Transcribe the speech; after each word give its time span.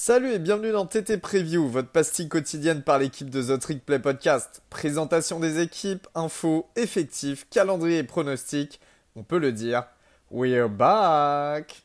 Salut 0.00 0.30
et 0.30 0.38
bienvenue 0.38 0.70
dans 0.70 0.86
TT 0.86 1.18
Preview, 1.18 1.66
votre 1.66 1.90
pastille 1.90 2.28
quotidienne 2.28 2.82
par 2.82 3.00
l'équipe 3.00 3.28
de 3.30 3.42
The 3.42 3.60
Trick 3.60 3.84
Play 3.84 3.98
Podcast. 3.98 4.62
Présentation 4.70 5.40
des 5.40 5.60
équipes, 5.60 6.06
infos, 6.14 6.68
effectifs, 6.76 7.48
calendrier 7.50 7.98
et 7.98 8.04
pronostics. 8.04 8.78
On 9.16 9.24
peut 9.24 9.40
le 9.40 9.50
dire, 9.50 9.88
we're 10.30 10.68
back! 10.68 11.82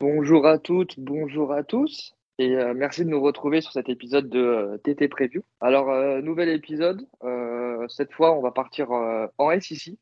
Bonjour 0.00 0.46
à 0.46 0.56
toutes, 0.56 0.98
bonjour 0.98 1.52
à 1.52 1.62
tous, 1.62 2.14
et 2.40 2.56
euh, 2.56 2.72
merci 2.74 3.04
de 3.04 3.10
nous 3.10 3.20
retrouver 3.20 3.60
sur 3.60 3.72
cet 3.72 3.90
épisode 3.90 4.30
de 4.30 4.40
euh, 4.40 4.78
TT 4.78 5.08
Preview. 5.08 5.42
Alors, 5.60 5.90
euh, 5.90 6.22
nouvel 6.22 6.48
épisode, 6.48 7.06
euh, 7.22 7.86
cette 7.88 8.12
fois 8.12 8.32
on 8.36 8.40
va 8.40 8.50
partir 8.50 8.90
euh, 8.92 9.26
en 9.36 9.50
SEC, 9.60 9.96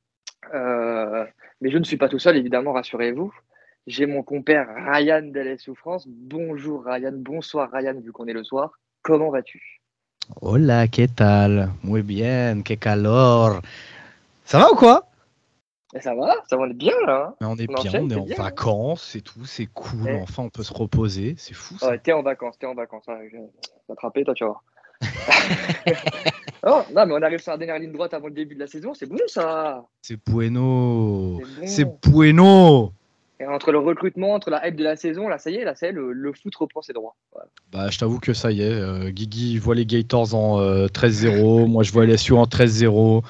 Euh, 0.54 1.26
mais 1.60 1.70
je 1.72 1.78
ne 1.78 1.84
suis 1.84 1.96
pas 1.96 2.08
tout 2.08 2.20
seul, 2.20 2.36
évidemment, 2.36 2.72
rassurez-vous. 2.72 3.32
J'ai 3.88 4.06
mon 4.06 4.22
compère 4.22 4.68
Ryan 4.92 5.22
d'LS 5.22 5.58
Souffrance. 5.58 6.06
Bonjour 6.06 6.84
Ryan, 6.84 7.16
bonsoir 7.16 7.70
Ryan, 7.72 7.98
vu 8.00 8.12
qu'on 8.12 8.28
est 8.28 8.32
le 8.40 8.44
soir. 8.44 8.70
Comment 9.02 9.30
vas-tu? 9.30 9.60
Hola, 10.40 10.86
¿qué 10.86 11.08
tal? 11.08 11.70
Muy 11.82 12.02
bien, 12.02 12.62
qué 12.62 12.76
calor. 12.76 13.60
Ça 14.44 14.60
va 14.60 14.70
ou 14.72 14.76
quoi? 14.76 15.08
Eh, 15.94 16.00
Ça 16.00 16.14
va 16.14 16.34
Ça 16.48 16.56
va, 16.56 16.62
on 16.64 16.70
est 16.70 16.74
bien 16.74 16.92
là 17.06 17.28
hein 17.30 17.34
Mais 17.40 17.46
on 17.46 17.56
est 17.56 17.66
On 17.70 17.82
bien, 17.82 18.02
on 18.02 18.10
est 18.10 18.14
en 18.16 18.24
bien. 18.24 18.36
vacances 18.36 19.16
et 19.16 19.20
tout, 19.22 19.44
c'est 19.46 19.66
cool, 19.66 20.06
Eh. 20.08 20.20
enfin 20.22 20.42
on 20.44 20.50
peut 20.50 20.62
se 20.62 20.72
reposer, 20.74 21.34
c'est 21.38 21.54
fou 21.54 21.78
ça. 21.78 21.88
Ouais, 21.90 21.98
T'es 21.98 22.12
en 22.12 22.22
vacances, 22.22 22.56
t'es 22.58 22.66
en 22.66 22.74
vacances. 22.74 23.04
t'attraper, 23.86 24.24
toi, 24.24 24.34
tu 24.34 24.44
vas 24.44 24.50
voir. 24.50 24.64
oh, 26.66 26.82
non, 26.94 27.06
mais 27.06 27.14
on 27.14 27.22
arrive 27.22 27.38
sur 27.38 27.52
la 27.52 27.58
dernière 27.58 27.78
ligne 27.78 27.92
droite 27.92 28.12
avant 28.14 28.26
le 28.26 28.34
début 28.34 28.54
de 28.54 28.60
la 28.60 28.66
saison, 28.66 28.92
c'est 28.94 29.06
bon 29.06 29.16
ça 29.28 29.84
C'est 30.02 30.18
bueno, 30.28 31.40
C'est 31.64 31.84
bon. 31.84 31.98
bueno. 32.08 32.92
Et 33.40 33.46
entre 33.46 33.70
le 33.70 33.78
recrutement, 33.78 34.32
entre 34.34 34.50
la 34.50 34.66
hype 34.66 34.74
de 34.74 34.82
la 34.82 34.96
saison, 34.96 35.28
là, 35.28 35.38
ça 35.38 35.48
y 35.50 35.54
est, 35.54 35.64
là, 35.64 35.76
ça 35.76 35.86
y 35.86 35.90
est, 35.90 35.92
le, 35.92 36.12
le 36.12 36.32
foot 36.32 36.52
reprend 36.56 36.82
ses 36.82 36.92
droits. 36.92 37.14
Voilà. 37.32 37.48
Bah 37.70 37.88
je 37.88 37.96
t'avoue 37.96 38.18
que 38.18 38.32
ça 38.32 38.50
y 38.50 38.62
est, 38.62 38.68
euh, 38.72 39.10
Guigui 39.10 39.58
voit 39.58 39.76
les 39.76 39.86
Gators 39.86 40.34
en 40.34 40.58
euh, 40.60 40.86
13-0, 40.88 41.66
moi 41.68 41.84
je 41.84 41.92
vois 41.92 42.04
LSU 42.04 42.32
en 42.32 42.44
13-0. 42.46 43.22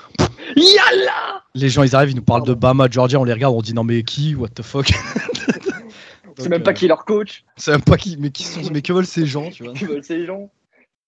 Yalla 0.57 1.28
Les 1.59 1.69
gens 1.69 1.83
ils 1.83 1.97
arrivent, 1.97 2.11
ils 2.11 2.17
nous 2.17 2.23
parlent 2.23 2.47
de 2.47 2.55
Bama, 2.55 2.89
Georgia, 2.91 3.19
on 3.19 3.25
les 3.25 3.33
regarde, 3.33 3.55
on 3.55 3.63
dit 3.63 3.75
non 3.75 3.85
mais 3.85 4.03
qui? 4.03 4.35
What 4.35 4.51
the 4.51 4.63
fuck? 4.63 4.89
C'est 6.39 6.49
même 6.49 6.63
pas 6.63 6.73
qui 6.73 6.87
leur 6.87 7.05
coach, 7.05 7.45
C'est 7.57 7.73
même 7.73 7.83
pas 7.83 7.97
qui, 7.97 8.17
mais 8.17 8.31
qui 8.31 8.45
sont, 8.45 8.61
mais 8.73 8.81
que 8.81 8.93
veulent 8.93 9.07
ces 9.07 9.27
gens, 9.27 9.51
tu 9.51 9.65
vois? 9.65 9.73
qui 9.73 9.87
veulent 9.87 10.05
ces 10.05 10.25
gens? 10.25 10.53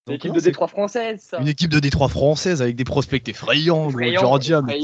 Donc, 0.06 0.14
L'équipe 0.14 0.30
non, 0.30 0.36
de 0.36 0.40
Détroit 0.40 0.66
française, 0.66 1.20
ça. 1.20 1.40
Une 1.40 1.46
équipe 1.46 1.70
de 1.70 1.78
Détroit 1.78 2.08
française 2.08 2.62
avec 2.62 2.74
des 2.74 2.82
prospects 2.82 3.28
effrayants, 3.28 3.90
Georgia, 3.90 4.60
mais, 4.62 4.80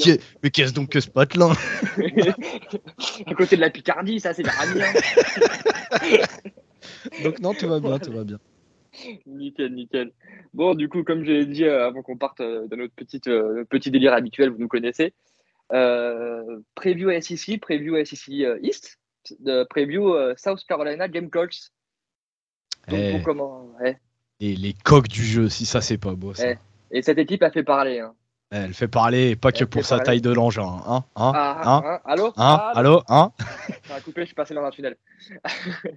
qu'est-ce 0.50 0.72
donc 0.72 0.90
que 0.90 1.00
ce 1.00 1.08
patelin? 1.08 1.52
À 3.26 3.34
côté 3.34 3.56
de 3.56 3.60
la 3.60 3.70
Picardie, 3.70 4.20
ça, 4.20 4.34
c'est 4.34 4.44
l'Iranien. 4.44 4.84
Donc 7.24 7.40
non, 7.40 7.54
tout 7.54 7.68
va 7.68 7.80
bien, 7.80 7.98
tout 7.98 8.12
va 8.12 8.24
bien. 8.24 8.38
nickel, 9.26 9.74
nickel. 9.74 10.12
Bon, 10.54 10.74
du 10.74 10.88
coup, 10.88 11.02
comme 11.02 11.24
je 11.24 11.30
l'ai 11.30 11.46
dit 11.46 11.64
euh, 11.64 11.86
avant 11.86 12.02
qu'on 12.02 12.16
parte 12.16 12.40
euh, 12.40 12.66
dans 12.68 12.76
notre, 12.76 12.94
petite, 12.94 13.28
euh, 13.28 13.56
notre 13.56 13.68
petit 13.68 13.90
délire 13.90 14.12
habituel, 14.12 14.50
vous 14.50 14.58
nous 14.58 14.68
connaissez. 14.68 15.12
Euh, 15.72 16.60
preview 16.74 17.10
SEC, 17.20 17.60
preview 17.60 18.02
SEC 18.04 18.28
euh, 18.44 18.58
East, 18.62 18.98
de 19.40 19.64
preview 19.64 20.14
euh, 20.14 20.34
South 20.36 20.60
Carolina 20.68 21.08
Gamecocks. 21.08 21.56
Donc, 22.88 22.98
Eh, 23.00 23.12
pour 23.12 23.22
comment, 23.24 23.66
ouais. 23.80 23.98
et 24.40 24.54
les 24.54 24.72
coques 24.74 25.08
du 25.08 25.24
jeu, 25.24 25.48
si 25.48 25.66
ça 25.66 25.80
c'est 25.80 25.98
pas 25.98 26.14
beau. 26.14 26.34
Ça. 26.34 26.50
Eh. 26.52 26.58
Et 26.92 27.02
cette 27.02 27.18
équipe 27.18 27.42
a 27.42 27.50
fait 27.50 27.64
parler. 27.64 27.98
Hein. 27.98 28.14
Eh, 28.52 28.56
Elle 28.58 28.74
fait 28.74 28.86
parler, 28.86 29.34
pas 29.34 29.50
que 29.50 29.58
Elle 29.64 29.66
pour 29.66 29.84
sa 29.84 29.96
parler. 29.96 30.04
taille 30.06 30.20
de 30.20 30.30
l'engin. 30.30 30.62
Hein, 30.86 31.04
hein, 31.16 31.32
Ah, 31.34 31.60
hein, 31.64 31.82
hein, 31.84 32.00
allô? 32.04 32.32
Hein, 32.36 32.70
allô, 32.74 33.02
hein? 33.08 33.32
Ça 33.88 33.96
a 33.96 34.00
coupé, 34.00 34.20
je 34.20 34.26
suis 34.26 34.34
passé 34.36 34.54
dans 34.54 34.62
un 34.64 34.70
tunnel. 34.70 34.96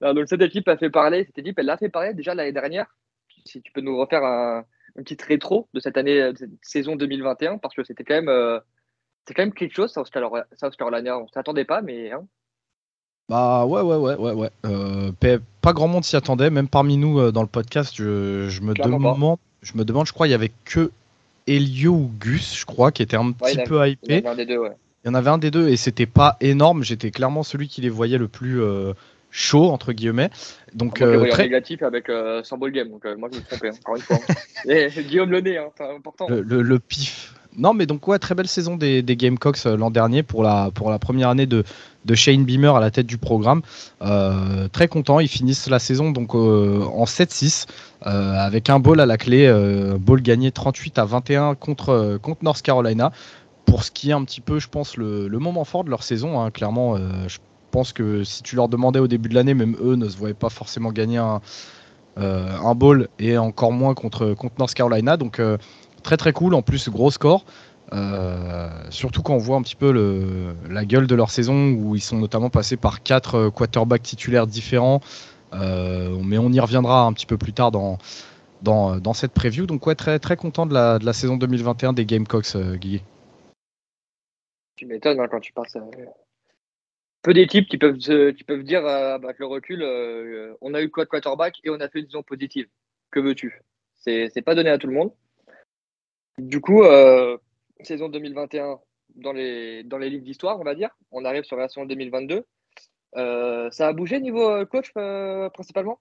Non, 0.00 0.12
donc 0.12 0.28
cette 0.28 0.42
équipe 0.42 0.66
a 0.68 0.76
fait 0.76 0.90
parler, 0.90 1.24
cette 1.24 1.38
équipe, 1.38 1.58
elle 1.58 1.66
l'a 1.66 1.76
fait 1.76 1.88
parler 1.88 2.14
déjà 2.14 2.34
l'année 2.34 2.52
dernière. 2.52 2.86
Si 3.46 3.62
tu 3.62 3.70
peux 3.72 3.80
nous 3.80 3.96
refaire 3.96 4.24
un, 4.24 4.64
une 4.96 5.04
petite 5.04 5.22
rétro 5.22 5.68
de 5.72 5.78
cette 5.80 5.96
année, 5.96 6.32
de 6.32 6.36
cette 6.36 6.50
saison 6.62 6.96
2021, 6.96 7.58
parce 7.58 7.74
que 7.74 7.84
c'était 7.84 8.02
quand 8.02 8.14
même, 8.14 8.28
euh, 8.28 8.58
c'est 9.26 9.34
quand 9.34 9.42
même 9.42 9.52
quelque 9.54 9.74
chose, 9.74 9.92
South 9.92 10.10
Carolina. 10.10 10.46
South 10.60 10.76
Carolina. 10.76 11.18
On 11.18 11.28
s'attendait 11.28 11.64
pas, 11.64 11.80
mais 11.82 12.12
hein. 12.12 12.24
Bah 13.28 13.64
ouais, 13.64 13.80
ouais, 13.80 13.96
ouais, 13.96 14.16
ouais, 14.16 14.32
ouais. 14.32 14.50
Euh, 14.66 15.10
pa- 15.18 15.42
pas 15.62 15.72
grand 15.72 15.88
monde 15.88 16.04
s'y 16.04 16.14
attendait, 16.14 16.50
même 16.50 16.68
parmi 16.68 16.98
nous 16.98 17.18
euh, 17.18 17.32
dans 17.32 17.40
le 17.42 17.48
podcast. 17.48 17.94
Je, 17.96 18.48
je 18.50 18.60
me 18.60 18.74
pas. 18.74 18.84
demande, 18.84 19.38
je 19.62 19.72
me 19.76 19.84
demande, 19.84 20.06
je 20.06 20.12
crois, 20.12 20.28
il 20.28 20.30
y 20.30 20.34
avait 20.34 20.52
que 20.66 20.90
Elio 21.46 21.92
ou 21.92 22.10
Gus, 22.20 22.54
je 22.58 22.66
crois, 22.66 22.92
qui 22.92 23.02
était 23.02 23.16
un 23.16 23.32
petit 23.32 23.52
il 23.54 23.58
y 23.58 23.62
en 23.62 23.64
peu 23.64 23.86
il 23.86 23.90
y 23.90 23.92
hypé. 23.92 24.14
avait 24.18 24.28
un 24.28 24.34
des 24.34 24.44
deux, 24.46 24.58
ouais. 24.58 24.72
Il 25.04 25.08
y 25.08 25.10
en 25.10 25.14
avait 25.14 25.30
un 25.30 25.38
des 25.38 25.50
deux 25.50 25.68
et 25.68 25.76
c'était 25.76 26.06
pas 26.06 26.36
énorme. 26.40 26.82
J'étais 26.84 27.10
clairement 27.10 27.42
celui 27.42 27.68
qui 27.68 27.80
les 27.80 27.88
voyait 27.90 28.18
le 28.18 28.28
plus 28.28 28.62
euh, 28.62 28.92
chaud 29.30 29.70
entre 29.70 29.92
guillemets. 29.92 30.30
Donc 30.74 31.00
Moi, 31.00 31.22
en 31.22 31.28
très, 31.28 31.42
négatif 31.44 31.82
avec 31.82 32.10
sans 32.42 32.56
ball 32.58 32.72
game, 32.72 32.88
donc 32.90 33.04
moi 33.18 33.28
je 33.32 33.38
me 33.38 33.42
suis 33.44 33.48
trompé, 33.48 33.68
hein, 33.68 33.78
encore 33.80 33.96
une 33.96 34.02
fois. 34.02 34.18
Et 34.66 34.88
Guillaume 35.02 35.30
Lené, 35.30 35.58
hein, 35.58 35.68
c'est 35.76 35.84
important. 35.94 36.26
le, 36.28 36.40
le- 36.42 36.62
le 36.62 36.78
pif. 36.78 37.34
Non, 37.56 37.72
mais 37.72 37.86
donc 37.86 38.06
ouais, 38.08 38.18
très 38.18 38.34
belle 38.34 38.48
saison 38.48 38.76
des, 38.76 39.02
Gamecocks 39.04 39.66
euh, 39.66 39.76
l'an 39.76 39.90
dernier 39.90 40.22
pour 40.22 40.42
la, 40.42 40.70
première 40.72 41.28
année 41.28 41.46
de, 41.46 41.64
Shane 42.12 42.44
Beamer 42.44 42.74
à 42.74 42.80
la 42.80 42.90
tête 42.90 43.06
du 43.06 43.16
programme. 43.16 43.62
Euh, 44.02 44.68
très 44.68 44.88
content, 44.88 45.20
ils 45.20 45.28
finissent 45.28 45.68
la 45.68 45.78
saison 45.78 46.10
donc 46.10 46.34
euh, 46.34 46.82
en 46.82 47.04
7-6 47.04 47.66
euh, 48.06 48.34
avec 48.34 48.70
un 48.70 48.80
ball 48.80 49.00
à 49.00 49.06
la 49.06 49.16
clé, 49.16 49.48
ball 50.00 50.20
gagné 50.20 50.50
38 50.50 50.98
à 50.98 51.04
21 51.04 51.54
contre, 51.54 52.18
North 52.42 52.62
Carolina. 52.62 53.12
Pour 53.66 53.84
ce 53.84 53.90
qui 53.90 54.10
est 54.10 54.12
un 54.12 54.24
petit 54.24 54.40
peu, 54.40 54.58
je 54.58 54.68
pense, 54.68 54.96
le, 54.96 55.28
moment 55.28 55.64
fort 55.64 55.84
de 55.84 55.90
leur 55.90 56.02
saison, 56.02 56.40
hein, 56.40 56.50
clairement, 56.50 56.96
je 57.28 57.38
pense 57.70 57.92
que 57.92 58.24
si 58.24 58.42
tu 58.42 58.56
leur 58.56 58.68
demandais 58.68 58.98
au 58.98 59.08
début 59.08 59.28
de 59.28 59.34
l'année, 59.34 59.54
même 59.54 59.76
eux 59.80 59.94
ne 59.94 60.08
se 60.08 60.16
voyaient 60.16 60.34
pas 60.34 60.50
forcément 60.50 60.92
gagner 60.92 61.18
un, 61.18 61.40
un 62.16 62.74
ball 62.74 63.08
et 63.18 63.38
encore 63.38 63.72
moins 63.72 63.94
contre, 63.94 64.34
contre 64.34 64.56
North 64.58 64.74
Carolina. 64.74 65.16
Donc 65.16 65.40
très 66.04 66.16
très 66.16 66.32
cool, 66.32 66.54
en 66.54 66.62
plus 66.62 66.88
gros 66.88 67.10
score. 67.10 67.44
Euh, 67.92 68.70
surtout 68.90 69.22
quand 69.22 69.34
on 69.34 69.38
voit 69.38 69.56
un 69.56 69.62
petit 69.62 69.76
peu 69.76 69.92
la 70.68 70.84
gueule 70.84 71.06
de 71.06 71.14
leur 71.14 71.30
saison 71.30 71.70
où 71.72 71.94
ils 71.94 72.00
sont 72.00 72.18
notamment 72.18 72.50
passés 72.50 72.76
par 72.76 73.02
quatre 73.02 73.34
euh, 73.34 73.50
quarterbacks 73.50 74.02
titulaires 74.02 74.46
différents. 74.46 75.00
Euh, 75.52 76.16
mais 76.24 76.38
on 76.38 76.50
y 76.50 76.60
reviendra 76.60 77.04
un 77.04 77.12
petit 77.12 77.26
peu 77.26 77.38
plus 77.38 77.52
tard 77.52 77.70
dans, 77.70 77.98
dans, 78.62 79.14
cette 79.14 79.32
preview. 79.32 79.66
Donc 79.66 79.86
ouais, 79.86 79.94
très, 79.94 80.18
très 80.18 80.36
content 80.36 80.66
de 80.66 80.74
la, 80.74 80.98
de 80.98 81.04
la 81.04 81.12
saison 81.12 81.36
2021 81.36 81.92
des 81.92 82.06
Gamecocks, 82.06 82.56
euh, 82.56 82.76
Guy. 82.76 83.02
Tu 84.76 84.86
m'étonnes 84.86 85.20
hein, 85.20 85.28
quand 85.30 85.40
tu 85.40 85.52
passes. 85.52 85.76
Peu 87.22 87.32
d'équipes 87.32 87.68
qui 87.68 87.78
peuvent, 87.78 87.96
qui 87.96 88.44
peuvent 88.44 88.64
dire 88.64 88.84
avec 88.84 89.38
le 89.38 89.46
recul, 89.46 89.82
on 90.60 90.74
a 90.74 90.82
eu 90.82 90.90
quoi 90.90 91.04
de 91.04 91.08
quarterback 91.08 91.58
et 91.64 91.70
on 91.70 91.80
a 91.80 91.88
fait 91.88 92.00
une 92.00 92.06
saison 92.06 92.22
positive. 92.22 92.66
Que 93.10 93.20
veux-tu? 93.20 93.62
C'est 93.94 94.44
pas 94.44 94.54
donné 94.54 94.68
à 94.68 94.76
tout 94.76 94.88
le 94.88 94.92
monde. 94.92 95.10
Du 96.38 96.60
coup, 96.60 96.82
euh, 96.82 97.36
saison 97.82 98.08
2021 98.08 98.78
dans 99.16 99.32
les, 99.32 99.84
dans 99.84 99.98
les 99.98 100.10
livres 100.10 100.24
d'histoire, 100.24 100.58
on 100.60 100.64
va 100.64 100.74
dire. 100.74 100.90
On 101.12 101.24
arrive 101.24 101.44
sur 101.44 101.56
la 101.56 101.68
saison 101.68 101.86
2022. 101.86 102.44
Euh, 103.16 103.70
ça 103.70 103.88
a 103.88 103.92
bougé 103.92 104.18
niveau 104.20 104.48
euh, 104.50 104.64
coach 104.64 104.92
principalement? 105.52 106.00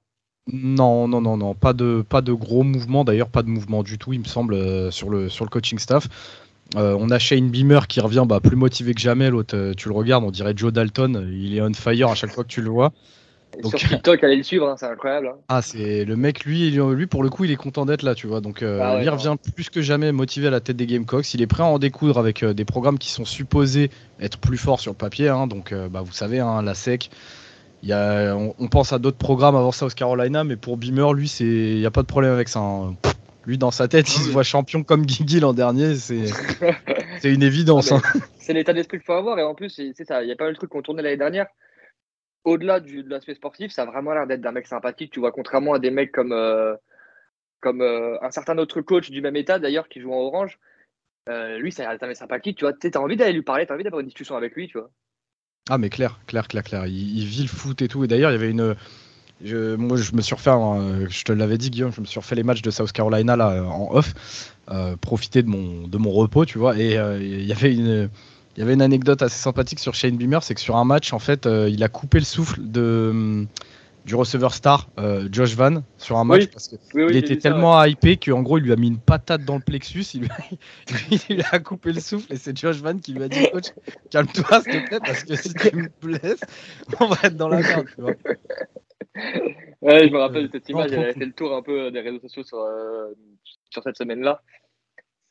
Non, 0.51 1.07
non, 1.07 1.21
non, 1.21 1.37
non, 1.37 1.53
pas 1.53 1.71
de, 1.73 2.03
gros 2.33 2.63
mouvements, 2.63 3.05
d'ailleurs 3.05 3.29
pas 3.29 3.43
de 3.43 3.47
mouvement 3.47 3.81
du 3.81 3.97
tout, 3.97 4.11
il 4.11 4.19
me 4.19 4.25
semble, 4.25 4.91
sur, 4.91 5.09
le, 5.09 5.29
coaching 5.49 5.79
staff. 5.79 6.09
On 6.75 7.09
a 7.11 7.19
Shane 7.19 7.49
Beamer 7.49 7.87
qui 7.87 8.01
revient 8.01 8.25
bah, 8.27 8.41
plus 8.41 8.57
motivé 8.57 8.93
que 8.93 8.99
jamais, 8.99 9.29
l'autre, 9.29 9.73
tu 9.77 9.87
le 9.87 9.93
regardes, 9.93 10.25
on 10.25 10.31
dirait 10.31 10.53
Joe 10.53 10.73
Dalton, 10.73 11.29
il 11.31 11.55
est 11.55 11.61
on 11.61 11.73
fire 11.73 12.09
à 12.09 12.15
chaque 12.15 12.31
fois 12.31 12.43
que 12.43 12.49
tu 12.49 12.61
le 12.61 12.69
vois. 12.69 12.91
Donc- 13.61 13.77
Sur 13.77 13.89
TikTok, 13.89 14.23
allez 14.23 14.37
le 14.37 14.43
suivre, 14.43 14.67
hein, 14.67 14.75
c'est 14.77 14.85
incroyable. 14.87 15.27
hein. 15.27 15.35
Ah, 15.49 15.61
c'est 15.61 16.05
le 16.05 16.15
mec, 16.15 16.43
lui, 16.45 16.71
lui, 16.71 17.07
pour 17.07 17.23
le 17.23 17.29
coup, 17.29 17.43
il 17.45 17.51
est 17.51 17.55
content 17.55 17.85
d'être 17.85 18.01
là, 18.03 18.15
tu 18.15 18.27
vois. 18.27 18.41
Donc, 18.41 18.63
euh, 18.63 18.79
Ah 18.81 18.95
ouais, 18.95 19.03
il 19.03 19.09
revient 19.09 19.35
plus 19.55 19.69
que 19.69 19.81
jamais 19.81 20.11
motivé 20.11 20.47
à 20.47 20.51
la 20.51 20.59
tête 20.59 20.77
des 20.77 20.85
Gamecocks. 20.87 21.33
Il 21.33 21.41
est 21.41 21.47
prêt 21.47 21.63
à 21.63 21.67
en 21.67 21.77
découdre 21.79 22.17
avec 22.17 22.43
euh, 22.43 22.53
des 22.53 22.65
programmes 22.65 22.97
qui 22.97 23.11
sont 23.11 23.25
supposés 23.25 23.89
être 24.19 24.37
plus 24.37 24.57
forts 24.57 24.79
sur 24.79 24.91
le 24.91 24.97
papier. 24.97 25.29
hein. 25.29 25.47
donc, 25.47 25.71
euh, 25.71 25.89
bah, 25.89 26.01
vous 26.03 26.13
savez, 26.13 26.37
la 26.37 26.73
SEC, 26.73 27.09
il 27.83 27.89
y 27.89 27.93
a, 27.93 28.33
on, 28.35 28.55
on 28.59 28.67
pense 28.67 28.93
à 28.93 28.99
d'autres 28.99 29.17
programmes 29.17 29.55
avant 29.55 29.71
South 29.71 29.93
Carolina, 29.93 30.43
mais 30.43 30.55
pour 30.55 30.77
Beamer, 30.77 31.13
lui, 31.13 31.27
il 31.41 31.77
n'y 31.79 31.85
a 31.85 31.91
pas 31.91 32.01
de 32.01 32.07
problème 32.07 32.31
avec 32.33 32.47
ça. 32.47 32.61
Pff, 33.01 33.13
Lui, 33.45 33.57
dans 33.57 33.71
sa 33.71 33.87
tête, 33.89 34.07
il 34.15 34.21
se 34.21 34.29
voit 34.29 34.43
champion 34.43 34.83
comme 34.83 35.05
Guigui 35.05 35.41
l'an 35.41 35.53
dernier. 35.53 35.95
C'est, 35.95 36.23
une 37.25 37.43
évidence. 37.43 37.91
Ah, 37.91 37.99
c'est 38.39 38.53
l'état 38.53 38.71
d'esprit 38.73 38.97
qu'il 38.99 39.05
faut 39.05 39.13
avoir. 39.13 39.37
Et 39.37 39.43
en 39.43 39.53
plus. 39.53 39.77
Il 39.79 39.93
y 39.97 40.31
a 40.31 40.35
pas 40.37 40.45
mal 40.45 40.53
de 40.53 40.57
trucs 40.57 40.69
qu'on 40.69 40.81
tournait 40.81 41.01
l'année 41.01 41.17
dernière. 41.17 41.47
Au-delà 42.45 42.79
de 42.79 43.09
l'aspect 43.09 43.35
sportif, 43.35 43.71
ça 43.71 43.83
a 43.83 43.85
vraiment 43.85 44.13
l'air 44.13 44.27
d'être 44.27 44.41
d'un 44.41 44.51
mec 44.51 44.67
sympathique. 44.67 45.11
Tu 45.11 45.19
vois, 45.19 45.31
contrairement 45.31 45.73
à 45.73 45.79
des 45.79 45.91
mecs 45.91 46.11
comme, 46.11 46.33
euh, 46.33 46.75
comme 47.61 47.81
euh, 47.81 48.17
un 48.21 48.31
certain 48.31 48.57
autre 48.57 48.81
coach 48.81 49.11
du 49.11 49.21
même 49.21 49.37
état, 49.37 49.59
d'ailleurs, 49.59 49.87
qui 49.87 50.01
joue 50.01 50.11
en 50.11 50.19
orange. 50.19 50.59
euh, 51.29 51.57
lui, 51.57 51.71
ça 51.71 51.83
a 51.83 51.85
l'air 51.85 51.93
d'être 51.93 52.03
un 52.03 52.07
mec 52.07 52.17
sympathique. 52.17 52.57
Tu 52.57 52.65
vois, 52.65 52.73
tu 52.73 52.89
as 52.93 53.01
envie 53.01 53.15
d'aller 53.15 53.33
lui 53.33 53.43
parler, 53.43 53.65
tu 53.65 53.71
as 53.71 53.75
envie 53.75 53.85
d'avoir 53.85 54.01
une 54.01 54.07
discussion 54.07 54.35
avec 54.35 54.55
lui. 54.55 54.67
Tu 54.67 54.77
vois. 54.77 54.91
Ah 55.69 55.77
mais 55.77 55.89
clair, 55.89 56.19
clair, 56.27 56.49
clair, 56.49 56.63
clair. 56.63 56.85
Il, 56.85 57.25
vit 57.25 57.43
le 57.43 57.47
foot 57.47 57.81
et 57.81 57.87
tout. 57.87 58.03
Et 58.03 58.07
d'ailleurs, 58.07 58.31
il 58.31 58.33
y 58.33 58.37
avait 58.37 58.51
une. 58.51 58.75
Je, 59.41 59.75
moi, 59.75 59.97
je 59.97 60.13
me 60.13 60.21
suis 60.21 60.35
refait, 60.35 60.51
je 61.09 61.23
te 61.23 61.31
l'avais 61.31 61.57
dit, 61.57 61.69
Guillaume, 61.69 61.93
je 61.93 62.01
me 62.01 62.05
suis 62.05 62.19
refait 62.19 62.35
les 62.35 62.43
matchs 62.43 62.61
de 62.61 62.71
South 62.71 62.91
Carolina 62.91 63.37
en 63.65 63.95
off. 63.95 64.13
profiter 64.99 65.43
de 65.43 65.47
mon, 65.47 65.87
de 65.87 65.97
mon 65.97 66.11
repos, 66.11 66.45
tu 66.45 66.57
vois. 66.57 66.77
Et 66.77 66.95
il 66.95 67.45
y 67.45 67.53
avait 67.53 67.73
une. 67.73 68.09
Il 68.55 68.59
y 68.59 68.63
avait 68.63 68.73
une 68.73 68.81
anecdote 68.81 69.21
assez 69.21 69.39
sympathique 69.39 69.79
sur 69.79 69.95
Shane 69.95 70.17
Beamer, 70.17 70.43
c'est 70.43 70.53
que 70.53 70.61
sur 70.61 70.75
un 70.75 70.85
match, 70.85 71.11
en 71.13 71.19
fait, 71.19 71.45
il 71.45 71.83
a 71.83 71.89
coupé 71.89 72.19
le 72.19 72.25
souffle 72.25 72.59
de, 72.61 73.47
du 74.05 74.15
receveur 74.15 74.53
star 74.53 74.89
euh, 74.99 75.29
Josh 75.31 75.55
Van 75.55 75.83
sur 75.97 76.17
un 76.17 76.23
match 76.25 76.47
parce 76.47 76.67
qu'il 76.67 77.15
était 77.15 77.37
tellement 77.37 77.81
hypé 77.83 78.17
qu'en 78.17 78.41
gros 78.41 78.57
il 78.57 78.65
lui 78.65 78.73
a 78.73 78.75
mis 78.75 78.87
une 78.87 78.99
patate 78.99 79.45
dans 79.45 79.55
le 79.55 79.61
plexus, 79.61 80.03
il 80.13 80.21
lui, 81.29 81.41
a, 81.51 81.59
coupé 81.59 81.93
le 81.93 82.01
souffle 82.01 82.31
et 82.33 82.35
c'est 82.35 82.57
Josh 82.57 82.77
Van 82.77 82.97
qui 82.97 83.13
lui 83.13 83.23
a 83.23 83.29
dit 83.29 83.49
coach 83.51 83.67
calme-toi 84.09 84.61
s'il 84.61 84.83
te 84.83 84.87
plaît 84.87 84.99
parce 84.99 85.23
que 85.23 85.35
si 85.35 85.53
tu 85.53 85.75
me 85.75 85.89
blesses 86.01 86.43
on 86.99 87.07
va 87.07 87.17
être 87.23 87.37
dans 87.37 87.49
la 87.49 87.59
merde. 87.59 87.87
Ouais, 89.81 90.07
je 90.07 90.13
me 90.13 90.17
rappelle 90.17 90.47
de 90.47 90.51
cette 90.51 90.67
image, 90.69 90.91
elle 90.91 91.09
a 91.09 91.13
fait 91.13 91.25
le 91.25 91.33
tour 91.33 91.55
un 91.55 91.61
peu 91.61 91.91
des 91.91 91.99
réseaux 91.99 92.19
sociaux 92.19 92.43
sur, 92.43 92.59
euh, 92.59 93.13
sur 93.69 93.83
cette 93.83 93.97
semaine-là. 93.97 94.41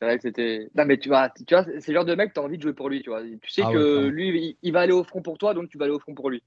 C'est 0.03 0.07
vrai 0.07 0.17
que 0.17 0.23
c'était. 0.23 0.69
Non, 0.77 0.85
mais 0.85 0.99
tu 0.99 1.11
vois, 1.11 1.29
tu 1.29 1.55
vois 1.55 1.65
c'est 1.79 1.93
le 1.93 1.95
genre 1.95 2.05
de 2.05 2.17
mec, 2.17 2.35
tu 2.35 2.41
as 2.41 2.43
envie 2.43 2.57
de 2.57 2.63
jouer 2.63 2.73
pour 2.73 2.89
lui. 2.89 3.03
Tu, 3.03 3.11
vois. 3.11 3.21
tu 3.41 3.51
sais 3.53 3.63
ah 3.65 3.71
que 3.73 4.09
lui, 4.09 4.57
il 4.61 4.73
va 4.73 4.81
aller 4.81 4.93
au 4.93 5.05
front 5.05 5.23
pour 5.23 5.39
toi, 5.39 5.55
donc 5.55 5.69
tu 5.69 5.79
vas 5.79 5.85
aller 5.85 5.95
au 5.95 6.01
front 6.01 6.13
pour 6.13 6.29
lui. 6.29 6.43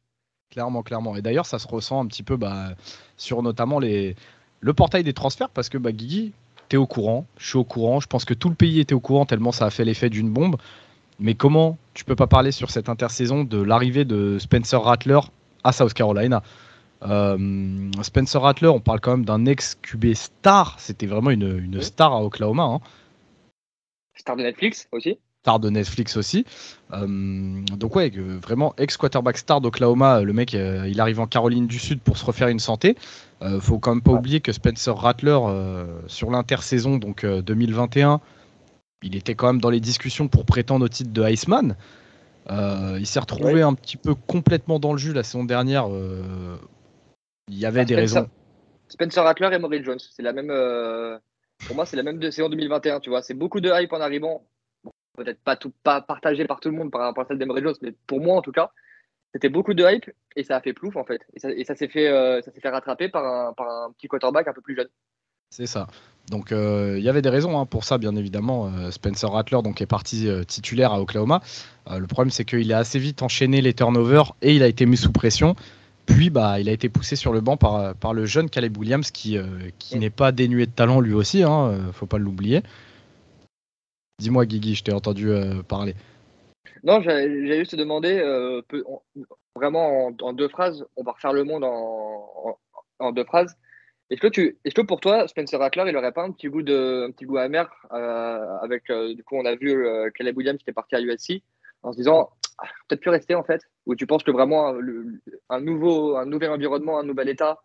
Clairement, 0.51 0.83
clairement. 0.83 1.15
Et 1.15 1.21
d'ailleurs, 1.21 1.45
ça 1.45 1.57
se 1.57 1.65
ressent 1.65 2.03
un 2.03 2.05
petit 2.05 2.21
peu 2.21 2.35
bah, 2.35 2.71
sur 3.15 3.41
notamment 3.41 3.79
les... 3.79 4.17
le 4.59 4.73
portail 4.73 5.05
des 5.05 5.13
transferts 5.13 5.47
parce 5.51 5.69
que 5.69 5.77
bah, 5.77 5.93
Guigui, 5.93 6.33
t'es 6.67 6.75
au 6.75 6.85
courant, 6.85 7.27
je 7.37 7.47
suis 7.47 7.57
au 7.57 7.63
courant, 7.63 8.01
je 8.01 8.07
pense 8.07 8.25
que 8.25 8.33
tout 8.33 8.49
le 8.49 8.55
pays 8.55 8.81
était 8.81 8.93
au 8.93 8.99
courant 8.99 9.25
tellement 9.25 9.53
ça 9.53 9.67
a 9.67 9.69
fait 9.69 9.85
l'effet 9.85 10.09
d'une 10.09 10.29
bombe. 10.29 10.57
Mais 11.21 11.33
comment 11.33 11.77
tu 11.93 12.03
peux 12.03 12.17
pas 12.17 12.27
parler 12.27 12.51
sur 12.51 12.69
cette 12.71 12.89
intersaison 12.89 13.45
de 13.45 13.61
l'arrivée 13.61 14.03
de 14.03 14.37
Spencer 14.37 14.81
Rattler 14.81 15.21
à 15.63 15.71
South 15.71 15.93
Carolina? 15.93 16.43
Euh, 17.03 17.89
Spencer 18.01 18.41
Rattler, 18.41 18.67
on 18.67 18.81
parle 18.81 18.99
quand 18.99 19.11
même 19.11 19.25
d'un 19.25 19.45
ex-QB 19.45 20.13
star, 20.13 20.77
c'était 20.77 21.05
vraiment 21.05 21.29
une, 21.29 21.57
une, 21.57 21.81
star 21.81 22.11
à 22.11 22.21
Oklahoma. 22.21 22.63
Hein. 22.63 22.79
Star 24.15 24.35
de 24.35 24.44
Netflix 24.44 24.88
aussi 24.91 25.17
star 25.45 25.59
de 25.59 25.69
Netflix 25.69 26.17
aussi. 26.17 26.44
Euh, 26.91 27.06
donc 27.77 27.95
ouais, 27.95 28.09
vraiment 28.09 28.73
ex-quarterback 28.79 29.38
star 29.38 29.62
d'Oklahoma, 29.62 30.21
le 30.21 30.33
mec, 30.33 30.56
euh, 30.56 30.88
il 30.88 31.00
arrive 31.00 31.19
en 31.19 31.27
Caroline 31.27 31.67
du 31.67 31.77
Sud 31.77 32.01
pour 32.01 32.17
se 32.17 32.25
refaire 32.25 32.47
une 32.47 32.59
santé. 32.59 32.95
Euh, 33.44 33.59
faut 33.62 33.77
quand 33.77 33.94
même 33.94 34.01
pas 34.01 34.12
oublier 34.12 34.39
que 34.39 34.51
Spencer 34.51 34.95
Rattler, 34.95 35.38
sur 36.07 36.31
l'intersaison 36.31 36.97
donc 36.97 37.23
2021, 37.23 38.21
il 39.03 39.15
était 39.15 39.35
quand 39.35 39.45
même 39.45 39.62
dans 39.62 39.69
les 39.69 39.79
discussions 39.79 40.27
pour 40.27 40.45
prétendre 40.45 40.85
au 40.85 40.89
titre 40.89 41.13
de 41.13 41.21
Iceman. 41.29 41.75
il 42.50 43.06
s'est 43.06 43.19
retrouvé 43.19 43.62
un 43.62 43.75
petit 43.75 43.97
peu 43.97 44.15
complètement 44.15 44.79
dans 44.79 44.94
le 44.94 44.97
jus 44.97 45.13
la 45.13 45.21
saison 45.21 45.44
dernière. 45.44 45.88
il 47.50 47.59
y 47.59 47.67
avait 47.67 47.85
des 47.85 47.95
raisons. 47.95 48.27
Spencer 48.88 49.23
Rattler 49.23 49.50
et 49.53 49.59
Maurice 49.59 49.83
Jones, 49.83 50.00
c'est 50.00 50.23
la 50.23 50.33
même. 50.33 50.51
Pour 51.67 51.75
moi, 51.75 51.85
c'est 51.85 51.97
la 51.97 52.03
même 52.03 52.19
de 52.19 52.29
saison 52.29 52.49
2021. 52.49 52.99
Tu 52.99 53.09
vois, 53.09 53.21
c'est 53.21 53.33
beaucoup 53.33 53.59
de 53.59 53.71
hype 53.73 53.93
en 53.93 54.01
arrivant 54.01 54.45
peut-être 55.15 55.39
pas 55.41 55.57
pas 55.83 56.01
partagé 56.01 56.45
par 56.45 56.59
tout 56.59 56.69
le 56.69 56.75
monde 56.75 56.91
par 56.91 57.01
rapport 57.01 57.23
à 57.23 57.27
celle 57.27 57.39
d'Emery 57.39 57.61
Jones, 57.61 57.75
mais 57.81 57.93
pour 58.05 58.19
moi 58.19 58.35
en 58.35 58.41
tout 58.41 58.51
cas, 58.51 58.71
c'était 59.33 59.49
beaucoup 59.49 59.73
de 59.73 59.83
hype 59.83 60.09
et 60.35 60.43
ça 60.43 60.57
a 60.57 60.61
fait 60.61 60.73
plouf 60.73 60.95
en 60.95 61.03
fait. 61.03 61.21
Et 61.33 61.63
ça, 61.63 61.75
s'est 61.75 61.87
fait, 61.87 62.07
euh, 62.07 62.41
fait 62.41 62.69
rattraper 62.69 63.09
par 63.09 63.25
un, 63.25 63.53
par 63.53 63.67
un 63.67 63.91
petit 63.91 64.07
quarterback 64.07 64.47
un 64.47 64.53
peu 64.53 64.61
plus 64.61 64.75
jeune. 64.75 64.87
C'est 65.49 65.67
ça. 65.67 65.87
Donc 66.29 66.51
euh, 66.51 66.95
il 66.97 67.03
y 67.03 67.09
avait 67.09 67.21
des 67.21 67.29
raisons 67.29 67.59
hein, 67.59 67.65
pour 67.65 67.83
ça, 67.83 67.97
bien 67.97 68.15
évidemment. 68.15 68.67
Euh, 68.67 68.91
Spencer 68.91 69.29
Rattler 69.29 69.61
donc, 69.63 69.81
est 69.81 69.85
parti 69.85 70.27
titulaire 70.47 70.91
à 70.93 71.01
Oklahoma. 71.01 71.41
le 71.89 72.07
problème, 72.07 72.31
c'est 72.31 72.45
qu'il 72.45 72.71
a 72.73 72.77
assez 72.77 72.99
vite 72.99 73.21
enchaîné 73.21 73.61
les 73.61 73.73
turnovers 73.73 74.35
et 74.41 74.55
il 74.55 74.63
a 74.63 74.67
été 74.67 74.85
mis 74.85 74.97
sous 74.97 75.11
pression. 75.11 75.55
Puis 76.05 76.29
bah, 76.29 76.59
il 76.59 76.69
a 76.69 76.71
été 76.71 76.89
poussé 76.89 77.15
sur 77.15 77.33
le 77.33 77.41
banc 77.41 77.57
par, 77.57 77.95
par 77.95 78.13
le 78.13 78.25
jeune 78.25 78.49
Caleb 78.49 78.77
Williams 78.77 79.11
qui, 79.11 79.37
qui 79.79 79.97
n'est 79.97 80.09
pas 80.09 80.31
dénué 80.31 80.65
de 80.65 80.71
talent 80.71 80.99
lui 80.99 81.13
aussi, 81.13 81.43
hein, 81.43 81.91
faut 81.93 82.05
pas 82.05 82.17
l'oublier. 82.17 82.61
Dis-moi, 84.19 84.45
Guigui, 84.45 84.75
je 84.75 84.83
t'ai 84.83 84.93
entendu 84.93 85.29
euh, 85.29 85.61
parler. 85.61 85.93
Non, 86.83 87.01
j'allais 87.01 87.59
juste 87.59 87.75
euh, 87.75 88.61
vraiment 89.55 90.11
en, 90.21 90.33
deux 90.33 90.47
phrases, 90.47 90.85
on 90.95 91.03
va 91.03 91.11
refaire 91.11 91.33
le 91.33 91.43
monde 91.43 91.63
en, 91.63 93.11
deux 93.11 93.25
phrases. 93.25 93.55
Est-ce 94.09 94.21
que, 94.21 94.27
tu, 94.27 94.57
est 94.63 94.71
que 94.71 94.81
pour 94.81 95.01
toi, 95.01 95.27
Spencer 95.27 95.59
Rattler, 95.59 95.83
il 95.87 95.97
aurait 95.97 96.11
pas 96.11 96.23
un 96.23 96.31
petit 96.31 96.47
goût, 96.47 96.61
de, 96.61 97.07
un 97.07 97.11
petit 97.11 97.25
goût 97.25 97.37
amer 97.37 97.69
euh, 97.91 98.57
avec, 98.61 98.85
du 98.89 99.23
coup, 99.23 99.35
on 99.35 99.45
a 99.45 99.55
vu 99.55 99.85
Caleb 100.13 100.37
Williams 100.37 100.57
qui 100.59 100.63
était 100.63 100.73
parti 100.73 100.95
à 100.95 101.01
USC 101.01 101.41
en 101.85 101.91
se 101.91 101.97
disant, 101.97 102.29
ah, 102.57 102.67
peut-être 102.87 103.01
plus 103.01 103.11
rester 103.11 103.35
en 103.35 103.43
fait 103.43 103.61
Ou 103.85 103.95
tu 103.95 104.07
penses 104.07 104.23
que 104.23 104.31
vraiment 104.31 104.73
un, 105.49 105.61
nouveau, 105.61 106.17
un 106.17 106.25
nouvel 106.25 106.51
environnement, 106.51 106.99
un 106.99 107.03
nouvel 107.03 107.29
état, 107.29 107.59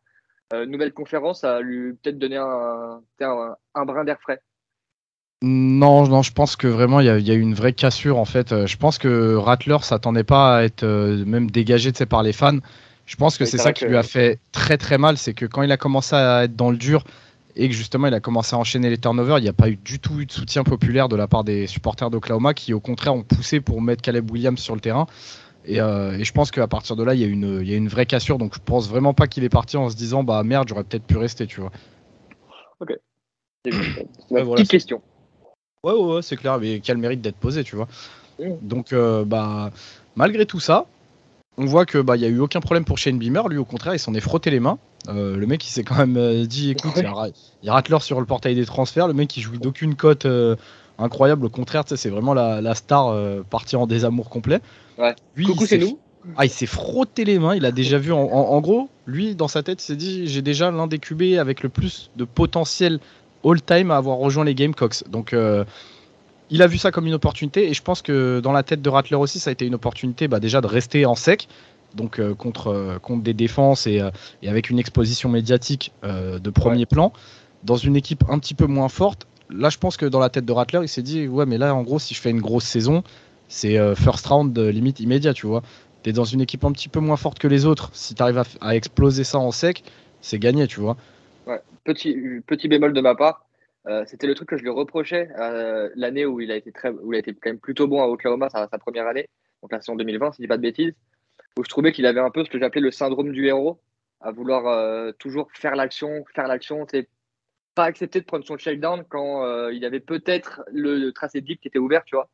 une 0.53 0.71
nouvelle 0.71 0.93
conférence 0.93 1.45
a 1.45 1.61
lui 1.61 1.95
peut-être 1.95 2.19
donné 2.19 2.37
un, 2.37 3.01
un 3.21 3.85
brin 3.85 4.05
d'air 4.05 4.21
frais? 4.21 4.41
Non, 5.43 6.07
non, 6.07 6.21
je 6.21 6.33
pense 6.33 6.55
que 6.55 6.67
vraiment 6.67 7.01
il 7.01 7.07
y, 7.07 7.31
a, 7.31 7.35
eu 7.35 7.41
une 7.41 7.55
vraie 7.55 7.73
cassure 7.73 8.19
en 8.19 8.27
fait. 8.27 8.53
Euh, 8.53 8.67
je 8.67 8.77
pense 8.77 8.99
que 8.99 9.35
Rattler 9.37 9.79
s'attendait 9.81 10.25
pas 10.25 10.59
à 10.59 10.63
être 10.65 10.83
euh, 10.83 11.25
même 11.25 11.51
dégagé 11.51 11.93
par 11.93 12.23
les 12.23 12.35
fans. 12.35 12.59
Je 13.07 13.17
pense 13.17 13.39
que 13.39 13.47
c'est 13.47 13.59
ça 13.59 13.73
qui 13.73 13.87
lui 13.87 13.97
a 13.97 14.03
fait 14.03 14.39
très 14.53 14.77
très 14.77 14.99
mal, 14.99 15.17
c'est 15.17 15.33
que 15.33 15.47
quand 15.47 15.63
il 15.63 15.73
a 15.73 15.77
commencé 15.77 16.15
à 16.15 16.45
être 16.45 16.55
dans 16.55 16.71
le 16.71 16.77
dur 16.77 17.05
et 17.57 17.69
que 17.69 17.75
justement 17.75 18.07
il 18.07 18.15
a 18.15 18.21
commencé 18.21 18.55
à 18.55 18.59
enchaîner 18.59 18.91
les 18.91 18.99
turnovers, 18.99 19.39
il 19.39 19.43
n'y 19.43 19.49
a 19.49 19.53
pas 19.53 19.69
eu 19.69 19.77
du 19.77 19.99
tout 19.99 20.21
eu 20.21 20.27
de 20.27 20.33
soutien 20.33 20.65
populaire 20.65 21.09
de 21.09 21.17
la 21.17 21.29
part 21.29 21.45
des 21.45 21.67
supporters 21.67 22.11
d'Oklahoma 22.11 22.55
qui 22.55 22.73
au 22.73 22.81
contraire 22.81 23.15
ont 23.15 23.23
poussé 23.23 23.61
pour 23.61 23.81
mettre 23.83 24.03
Caleb 24.03 24.31
Williams 24.31 24.59
sur 24.59 24.75
le 24.75 24.81
terrain. 24.81 25.07
Et, 25.67 25.81
euh, 25.81 26.23
je 26.23 26.33
pense 26.33 26.51
qu'à 26.51 26.67
partir 26.67 26.97
de 26.97 27.03
là, 27.05 27.15
il 27.15 27.21
y, 27.21 27.25
a 27.25 27.27
une, 27.27 27.61
il 27.61 27.69
y 27.69 27.75
a 27.75 27.77
une 27.77 27.89
vraie 27.89 28.07
cassure. 28.07 28.39
Donc 28.39 28.55
je 28.55 28.61
pense 28.65 28.89
vraiment 28.89 29.13
pas 29.13 29.27
qu'il 29.27 29.45
est 29.45 29.51
parti 29.51 29.77
en 29.77 29.91
se 29.91 29.97
disant 29.97 30.25
bah 30.25 30.43
merde, 30.43 30.69
j'aurais 30.69 30.85
peut-être 30.85 31.05
pu 31.05 31.17
rester, 31.17 31.47
tu 31.47 31.61
vois. 31.61 31.71
Ok. 32.81 32.93
C'est 33.65 33.73
une 33.73 34.55
petite 34.55 34.71
question. 34.71 35.03
Ouais, 35.83 35.95
ouais, 35.95 36.23
c'est 36.23 36.37
clair, 36.37 36.59
mais 36.59 36.81
qui 36.81 36.91
a 36.91 36.95
le 36.95 37.01
mérite 37.01 37.23
d'être 37.23 37.37
posé, 37.37 37.65
tu 37.65 37.75
vois. 37.75 37.89
Donc, 38.63 38.93
euh, 38.93 39.25
bah, 39.25 39.71
malgré 40.15 40.45
tout 40.47 40.61
ça, 40.61 40.87
on 41.57 41.65
voit 41.65 41.87
que 41.87 41.99
bah, 41.99 42.17
il 42.17 42.23
y 42.23 42.27
a 42.27 42.29
eu 42.29 42.39
aucun 42.39 42.61
problème 42.61 42.85
pour 42.85 42.99
Shane 42.99 43.19
Beamer. 43.19 43.49
Lui, 43.49 43.59
au 43.59 43.65
contraire, 43.65 43.95
il 43.95 43.99
s'en 43.99 44.15
est 44.15 44.21
frotté 44.21 44.51
les 44.51 44.61
mains. 44.61 44.79
Euh, 45.09 45.37
le 45.37 45.47
mec, 45.47 45.67
il 45.67 45.71
s'est 45.71 45.83
quand 45.83 45.97
même 45.97 46.17
euh, 46.17 46.47
dit, 46.47 46.71
écoute, 46.77 46.93
il 46.97 47.05
y, 47.63 47.69
a, 47.69 47.73
Rattler 47.73 47.99
sur 48.01 48.21
le 48.21 48.27
portail 48.27 48.55
des 48.55 48.67
transferts. 48.67 49.09
Le 49.09 49.15
mec, 49.15 49.37
il 49.37 49.41
joue 49.41 49.57
d'aucune 49.57 49.95
cote 49.95 50.27
incroyable. 50.99 51.47
Au 51.47 51.51
contraire, 51.51 51.85
c'est 51.87 52.11
vraiment 52.11 52.35
la, 52.35 52.75
star 52.75 53.15
partie 53.45 53.77
en 53.77 53.87
désamour 53.87 54.29
complet. 54.29 54.61
Ouais. 54.99 55.15
Coucou, 55.45 55.67
c'est 55.67 55.79
nous. 55.79 55.99
Ah, 56.37 56.45
il 56.45 56.51
s'est 56.51 56.67
frotté 56.67 57.25
les 57.25 57.39
mains. 57.39 57.55
Il 57.55 57.65
a 57.65 57.73
déjà 57.73 57.99
vu, 57.99 58.13
en, 58.13 58.61
gros, 58.61 58.89
lui, 59.07 59.35
dans 59.35 59.49
sa 59.49 59.63
tête, 59.63 59.83
il 59.83 59.87
s'est 59.87 59.97
dit, 59.97 60.27
j'ai 60.27 60.43
déjà 60.43 60.71
l'un 60.71 60.87
des 60.87 60.99
QB 60.99 61.39
avec 61.39 61.63
le 61.63 61.69
plus 61.69 62.11
de 62.17 62.25
potentiel 62.25 63.01
all-time 63.45 63.91
à 63.91 63.97
avoir 63.97 64.19
rejoint 64.19 64.45
les 64.45 64.55
Gamecocks. 64.55 65.09
Donc, 65.09 65.33
euh, 65.33 65.65
il 66.51 66.63
a 66.63 66.67
vu 66.67 66.79
ça 66.79 66.91
comme 66.91 67.07
une 67.07 67.15
opportunité 67.15 67.71
et 67.71 67.75
je 67.75 67.83
pense 67.83 68.03
que 68.03 68.41
dans 68.41 68.53
la 68.53 68.63
tête 68.63 68.83
de 68.83 68.91
Rattler 68.91 69.17
aussi, 69.17 69.39
ça 69.39 69.51
a 69.51 69.53
été 69.53 69.67
une 69.67 69.75
opportunité 69.75 70.29
bah, 70.29 70.41
déjà 70.41 70.61
de 70.61 70.67
rester 70.67 71.07
en 71.07 71.15
sec, 71.15 71.49
donc 71.95 72.19
euh, 72.19 72.35
contre, 72.35 72.69
euh, 72.69 72.99
contre 72.99 73.23
des 73.23 73.35
défenses 73.35 73.87
et, 73.87 74.01
avec 74.47 74.71
une 74.71 74.79
exposition 74.79 75.29
médiatique 75.29 75.93
de 76.03 76.51
premier 76.51 76.87
plan, 76.87 77.13
dans 77.63 77.77
une 77.77 77.97
équipe 77.97 78.25
un 78.29 78.39
petit 78.39 78.55
peu 78.55 78.67
moins 78.67 78.89
forte. 78.89 79.27
Là, 79.51 79.69
je 79.69 79.79
pense 79.79 79.97
que 79.97 80.07
dans 80.07 80.21
la 80.21 80.31
tête 80.31 80.45
de 80.45 80.53
Rattler, 80.53 80.81
il 80.83 80.89
s'est 80.89 81.03
dit 81.03 81.27
Ouais, 81.27 81.47
mais 81.47 81.59
là, 81.59 81.75
en 81.75 81.83
gros, 81.83 81.99
si 81.99 82.15
je 82.15 82.21
fais 82.21 82.31
une 82.31 82.41
grosse 82.41 82.65
saison, 82.65 83.03
c'est 83.49 83.77
first 83.97 84.27
round 84.27 84.57
limite 84.59 85.01
immédiat, 85.01 85.35
tu 85.35 85.47
vois. 85.47 85.63
Tu 86.03 86.11
es 86.11 86.13
dans 86.13 86.25
une 86.25 86.41
équipe 86.41 86.65
un 86.65 86.73
petit 86.73 86.89
peu 86.89 87.01
moins 87.01 87.17
forte 87.17 87.39
que 87.39 87.49
les 87.49 87.67
autres. 87.67 87.91
Si 87.93 88.15
tu 88.15 88.23
arrives 88.23 88.39
à, 88.39 88.45
à 88.61 88.75
exploser 88.75 89.25
ça 89.25 89.39
en 89.39 89.51
sec, 89.51 89.83
c'est 90.21 90.39
gagné, 90.39 90.67
tu 90.67 90.81
vois 90.81 90.97
petit, 91.85 92.17
petit 92.47 92.69
bémol 92.69 92.93
de 92.93 93.01
ma 93.01 93.15
part, 93.15 93.47
euh, 93.87 94.05
c'était 94.07 94.27
le 94.27 94.35
truc 94.35 94.49
que 94.49 94.57
je 94.57 94.63
lui 94.63 94.71
reprochais 94.71 95.31
euh, 95.39 95.89
l'année 95.95 96.27
où 96.27 96.41
il 96.41 96.51
a 96.51 96.57
été 96.57 96.71
très, 96.73 96.91
où 96.91 97.13
il 97.13 97.17
a 97.17 97.19
été 97.21 97.33
quand 97.33 97.51
même 97.51 97.59
plutôt 97.59 97.87
bon 97.87 98.03
à 98.03 98.07
Oklahoma, 98.07 98.49
sa, 98.51 98.69
sa 98.69 98.79
première 98.79 99.07
année, 99.07 99.29
donc 99.63 99.73
la 99.73 99.81
saison 99.81 99.97
2020, 99.97 100.33
si 100.33 100.37
je 100.39 100.43
dis 100.43 100.49
pas 100.49 100.57
de 100.57 100.63
bêtises, 100.63 100.93
où 101.59 101.65
je 101.65 101.69
trouvais 101.69 101.93
qu'il 101.93 102.07
avait 102.07 102.21
un 102.21 102.31
peu 102.31 102.45
ce 102.45 102.51
que 102.51 102.59
j'appelais 102.59 102.81
le 102.81 102.91
syndrome 102.91 103.33
du 103.33 103.47
héros, 103.47 103.81
à 104.21 104.31
vouloir 104.33 104.67
euh, 104.67 105.13
toujours 105.19 105.49
faire 105.53 105.77
l'action, 105.77 106.25
faire 106.35 106.49
l'action, 106.49 106.87
c'est 106.91 107.09
pas 107.75 107.85
accepter 107.85 108.21
de 108.21 108.25
prendre 108.25 108.45
son 108.45 108.57
down 108.77 109.05
quand 109.09 109.69
il 109.71 109.85
avait 109.85 110.01
peut-être 110.01 110.63
le, 110.73 111.11
tracé 111.11 111.41
deep 111.41 111.61
qui 111.61 111.69
était 111.69 111.79
ouvert, 111.79 112.05
tu 112.05 112.17
vois. 112.17 112.29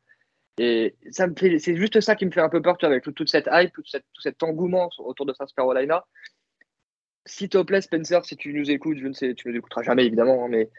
Et 0.57 0.95
ça 1.11 1.27
c'est 1.37 1.75
juste 1.75 2.01
ça 2.01 2.15
qui 2.15 2.25
me 2.25 2.31
fait 2.31 2.41
un 2.41 2.49
peu 2.49 2.61
peur, 2.61 2.77
tu 2.77 2.85
vois, 2.85 2.93
avec 2.93 3.03
toute, 3.03 3.29
cette 3.29 3.47
hype, 3.51 3.71
tout, 3.73 3.83
tout 3.83 4.21
cet 4.21 4.41
engouement 4.41 4.89
autour 4.97 5.27
de 5.27 5.33
South 5.33 5.53
Carolina 5.55 6.03
s'il 7.27 7.49
te 7.49 7.61
plaît, 7.61 7.81
Spencer, 7.81 8.25
si 8.25 8.35
tu 8.35 8.53
nous 8.53 8.71
écoutes, 8.71 8.97
je 8.97 9.07
ne 9.07 9.13
sais, 9.13 9.35
tu 9.35 9.49
nous 9.49 9.55
écouteras 9.55 9.83
jamais 9.83 10.05
évidemment, 10.05 10.45
hein, 10.45 10.47
mais 10.49 10.69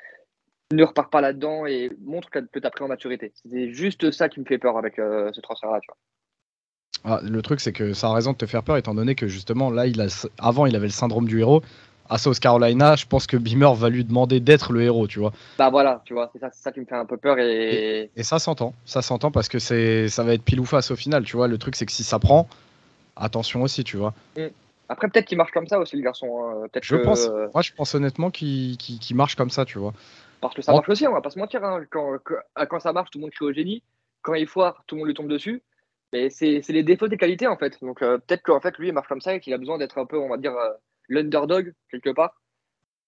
ne 0.73 0.83
repars 0.83 1.11
pas 1.11 1.21
là-dedans 1.21 1.67
et 1.67 1.91
montre 2.01 2.31
que 2.31 2.39
tu 2.39 2.61
as 2.63 2.71
pris 2.71 2.85
en 2.85 2.89
maturité. 2.89 3.33
C'est 3.35 3.73
juste 3.73 4.11
ça 4.11 4.29
qui 4.29 4.41
me 4.41 4.45
fait 4.45 4.59
peur 4.59 4.77
avec 4.77 4.99
euh, 4.99 5.31
ce 5.33 5.41
transfert-là. 5.41 5.81
Ah, 7.05 7.21
le 7.23 7.43
truc, 7.43 7.61
c'est 7.61 7.73
que 7.73 7.93
ça 7.93 8.09
a 8.09 8.15
raison 8.15 8.33
de 8.33 8.37
te 8.37 8.47
faire 8.47 8.63
peur, 8.63 8.77
étant 8.77 8.95
donné 8.95 9.15
que 9.15 9.29
justement, 9.29 9.71
là, 9.71 9.87
il 9.87 10.01
a, 10.01 10.07
avant, 10.39 10.67
il 10.67 10.75
avait 10.77 10.87
le 10.87 10.93
syndrome 10.93 11.27
du 11.27 11.41
héros. 11.41 11.63
À 12.11 12.17
South 12.17 12.39
Carolina, 12.39 12.97
je 12.97 13.05
pense 13.05 13.27
que 13.27 13.37
Beamer 13.37 13.75
va 13.75 13.91
lui 13.91 14.03
demander 14.03 14.41
d'être 14.41 14.73
le 14.73 14.83
héros, 14.83 15.07
tu 15.07 15.19
vois. 15.19 15.33
Bah 15.59 15.69
voilà, 15.69 16.01
tu 16.07 16.15
vois, 16.15 16.31
c'est 16.33 16.41
ça, 16.53 16.73
qui 16.73 16.81
me 16.81 16.87
fait 16.87 16.95
un 16.95 17.05
peu 17.05 17.19
peur. 17.19 17.39
Et, 17.39 18.11
et, 18.17 18.23
ça 18.23 18.39
s'entend, 18.39 18.73
ça 18.87 19.03
s'entend 19.03 19.31
parce 19.31 19.49
que 19.49 19.59
c'est, 19.59 20.09
ça 20.09 20.25
va 20.25 20.33
être 20.33 20.43
pile 20.43 20.59
ou 20.59 20.65
face 20.65 20.91
au 20.91 20.97
final, 20.97 21.25
tu 21.25 21.37
vois. 21.37 21.49
Le 21.49 21.59
truc, 21.59 21.77
c'est 21.77 21.85
que 21.85 21.93
si 21.93 22.05
ça 22.05 22.19
prend, 22.19 22.49
attention 23.15 23.63
aussi, 23.63 23.85
tu 23.85 23.99
vois. 23.99 24.15
Mm. 24.39 24.47
Après, 24.89 25.09
peut-être 25.09 25.27
qu'il 25.27 25.37
marche 25.37 25.53
comme 25.53 25.67
ça 25.67 25.79
aussi, 25.79 25.97
le 25.97 26.03
garçon. 26.03 26.65
Hein. 26.65 26.67
je 26.81 26.97
pense. 26.97 27.29
Moi, 27.53 27.63
je 27.63 27.73
pense 27.73 27.95
honnêtement 27.95 28.31
qu'il 28.31 28.79
marche 29.15 29.37
comme 29.37 29.51
ça, 29.51 29.65
tu 29.67 29.79
vois. 29.79 29.93
Parce 30.41 30.55
que 30.55 30.63
ça 30.63 30.73
marche 30.73 30.89
aussi, 30.89 31.07
on 31.07 31.13
va 31.13 31.21
pas 31.21 31.31
se 31.31 31.39
mentir. 31.39 31.63
Hein. 31.65 31.83
Quand, 31.91 32.17
quand, 32.69 32.81
ça 32.81 32.93
marche, 32.93 33.11
tout 33.11 33.19
le 33.19 33.23
monde 33.23 33.33
crie 33.33 33.45
au 33.45 33.53
génie. 33.53 33.83
Quand 34.23 34.35
il 34.35 34.47
foire, 34.47 34.83
tout 34.87 34.95
le 34.95 35.01
monde 35.01 35.09
lui 35.09 35.15
tombe 35.15 35.29
dessus. 35.29 35.63
Mais 36.13 36.31
c'est 36.31 36.63
les 36.69 36.83
défauts 36.83 37.09
des 37.09 37.19
qualités, 37.19 37.47
en 37.47 37.57
fait. 37.57 37.79
Donc 37.83 38.01
peut-être 38.01 38.43
qu'en 38.43 38.61
fait, 38.61 38.77
lui, 38.79 38.89
il 38.89 38.95
marche 38.95 39.09
comme 39.09 39.21
ça 39.21 39.35
et 39.35 39.41
qu'il 39.41 39.53
a 39.53 39.59
besoin 39.59 39.79
d'être 39.79 39.99
un 39.99 40.07
peu, 40.07 40.19
on 40.19 40.29
va 40.29 40.37
dire, 40.37 40.55
l'underdog, 41.09 41.75
quelque 41.91 42.11
part 42.11 42.35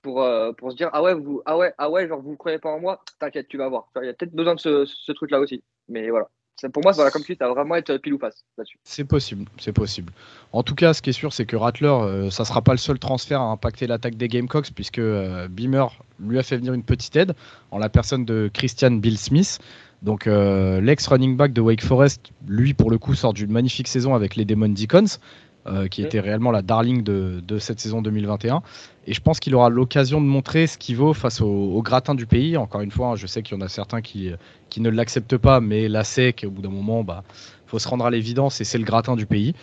pour, 0.03 0.23
euh, 0.23 0.53
pour 0.53 0.71
se 0.71 0.77
dire 0.77 0.91
ah 0.93 1.03
ouais 1.03 1.15
vous 1.15 1.43
ah 1.45 1.57
ouais 1.57 1.73
ah 1.79 1.91
ouais 1.91 2.09
genre 2.09 2.21
vous 2.21 2.33
ne 2.33 2.37
croyez 2.37 2.59
pas 2.59 2.71
en 2.71 2.81
moi 2.81 3.03
t'inquiète 3.19 3.49
tu 3.49 3.57
vas 3.57 3.69
voir. 3.69 3.89
Il 4.01 4.07
y 4.07 4.09
a 4.09 4.15
peut-être 4.15 4.35
besoin 4.35 4.55
de 4.55 4.61
ce, 4.61 4.85
ce 4.87 5.13
truc 5.13 5.31
là 5.31 5.41
aussi. 5.41 5.63
Mais 5.89 6.11
voilà. 6.11 6.29
Pour 6.75 6.83
moi 6.83 6.93
voilà 6.93 7.11
comme 7.11 7.23
tu 7.23 7.33
dis 7.33 7.39
ça 7.39 7.49
va 7.49 7.55
vraiment 7.55 7.77
être 7.77 7.97
pile 7.97 8.15
ou 8.15 8.19
face 8.19 8.45
là-dessus. 8.59 8.79
C'est 8.85 9.05
possible 9.05 9.47
c'est 9.59 9.73
possible. 9.73 10.13
En 10.53 10.63
tout 10.63 10.75
cas 10.75 10.93
ce 10.93 11.01
qui 11.01 11.11
est 11.11 11.15
sûr 11.15 11.33
c'est 11.33 11.47
que 11.47 11.57
Rattler 11.57 11.89
euh, 11.89 12.31
ça 12.31 12.45
sera 12.45 12.63
pas 12.63 12.73
le 12.73 12.79
seul 12.79 12.99
transfert 12.99 13.41
à 13.41 13.45
impacter 13.45 13.87
l'attaque 13.87 14.17
des 14.17 14.29
Gamecocks 14.29 14.71
puisque 14.75 14.99
euh, 14.99 15.49
Beamer 15.49 15.87
lui 16.19 16.39
a 16.39 16.43
fait 16.43 16.59
venir 16.59 16.75
une 16.75 16.85
petite 16.85 17.17
aide 17.17 17.35
en 17.71 17.79
la 17.79 17.89
personne 17.89 18.25
de 18.25 18.51
Christian 18.53 18.93
Bill 18.93 19.19
Smith 19.19 19.59
donc 20.03 20.27
l'ex 20.27 21.07
running 21.07 21.37
back 21.37 21.53
de 21.53 21.61
Wake 21.61 21.85
Forest 21.85 22.33
lui 22.47 22.75
pour 22.75 22.91
le 22.91 22.99
coup 22.99 23.15
sort 23.15 23.35
d'une 23.35 23.51
magnifique 23.51 23.89
saison 23.89 24.15
avec 24.15 24.37
les 24.37 24.45
Demon 24.45 24.69
Deacons 24.69 25.19
euh, 25.67 25.89
qui 25.89 26.01
était 26.01 26.21
réellement 26.21 26.53
la 26.53 26.63
darling 26.63 27.03
de, 27.03 27.59
cette 27.59 27.81
saison 27.81 28.01
2021. 28.01 28.63
Et 29.07 29.13
je 29.13 29.21
pense 29.21 29.41
qu'il 29.41 29.55
aura 29.55 29.69
l'occasion 29.69 30.19
de 30.23 30.27
montrer 30.27 30.67
ce 30.67 30.79
qu'il 30.79 30.97
vaut 30.97 31.13
face 31.13 31.43
au, 31.43 31.83
gratin 31.83 32.15
du 32.15 32.25
pays. 32.25 32.57
Encore 32.57 32.81
une 32.81 32.91
fois, 32.91 33.09
hein, 33.09 33.17
je 33.17 33.27
sais 33.27 33.43
qu'il 33.43 33.59
y 33.59 33.61
en 33.61 33.65
a 33.65 33.69
certains 33.69 34.01
qui, 34.01 34.31
qui 34.71 34.81
ne 34.81 34.89
l'acceptent 34.89 35.37
pas, 35.37 35.61
mais 35.61 35.89
la 35.89 36.03
SEC, 36.03 36.45
au 36.47 36.51
bout 36.51 36.63
d'un 36.63 36.71
moment, 36.71 37.01
il 37.01 37.07
bah, 37.07 37.25
faut 37.67 37.79
se 37.79 37.87
rendre 37.87 38.07
à 38.07 38.11
l'évidence 38.11 38.63
et 38.63 38.65
c'est 38.65 38.79
le 38.79 38.85
gratin 38.85 39.17
du 39.17 39.27
pays. 39.27 39.55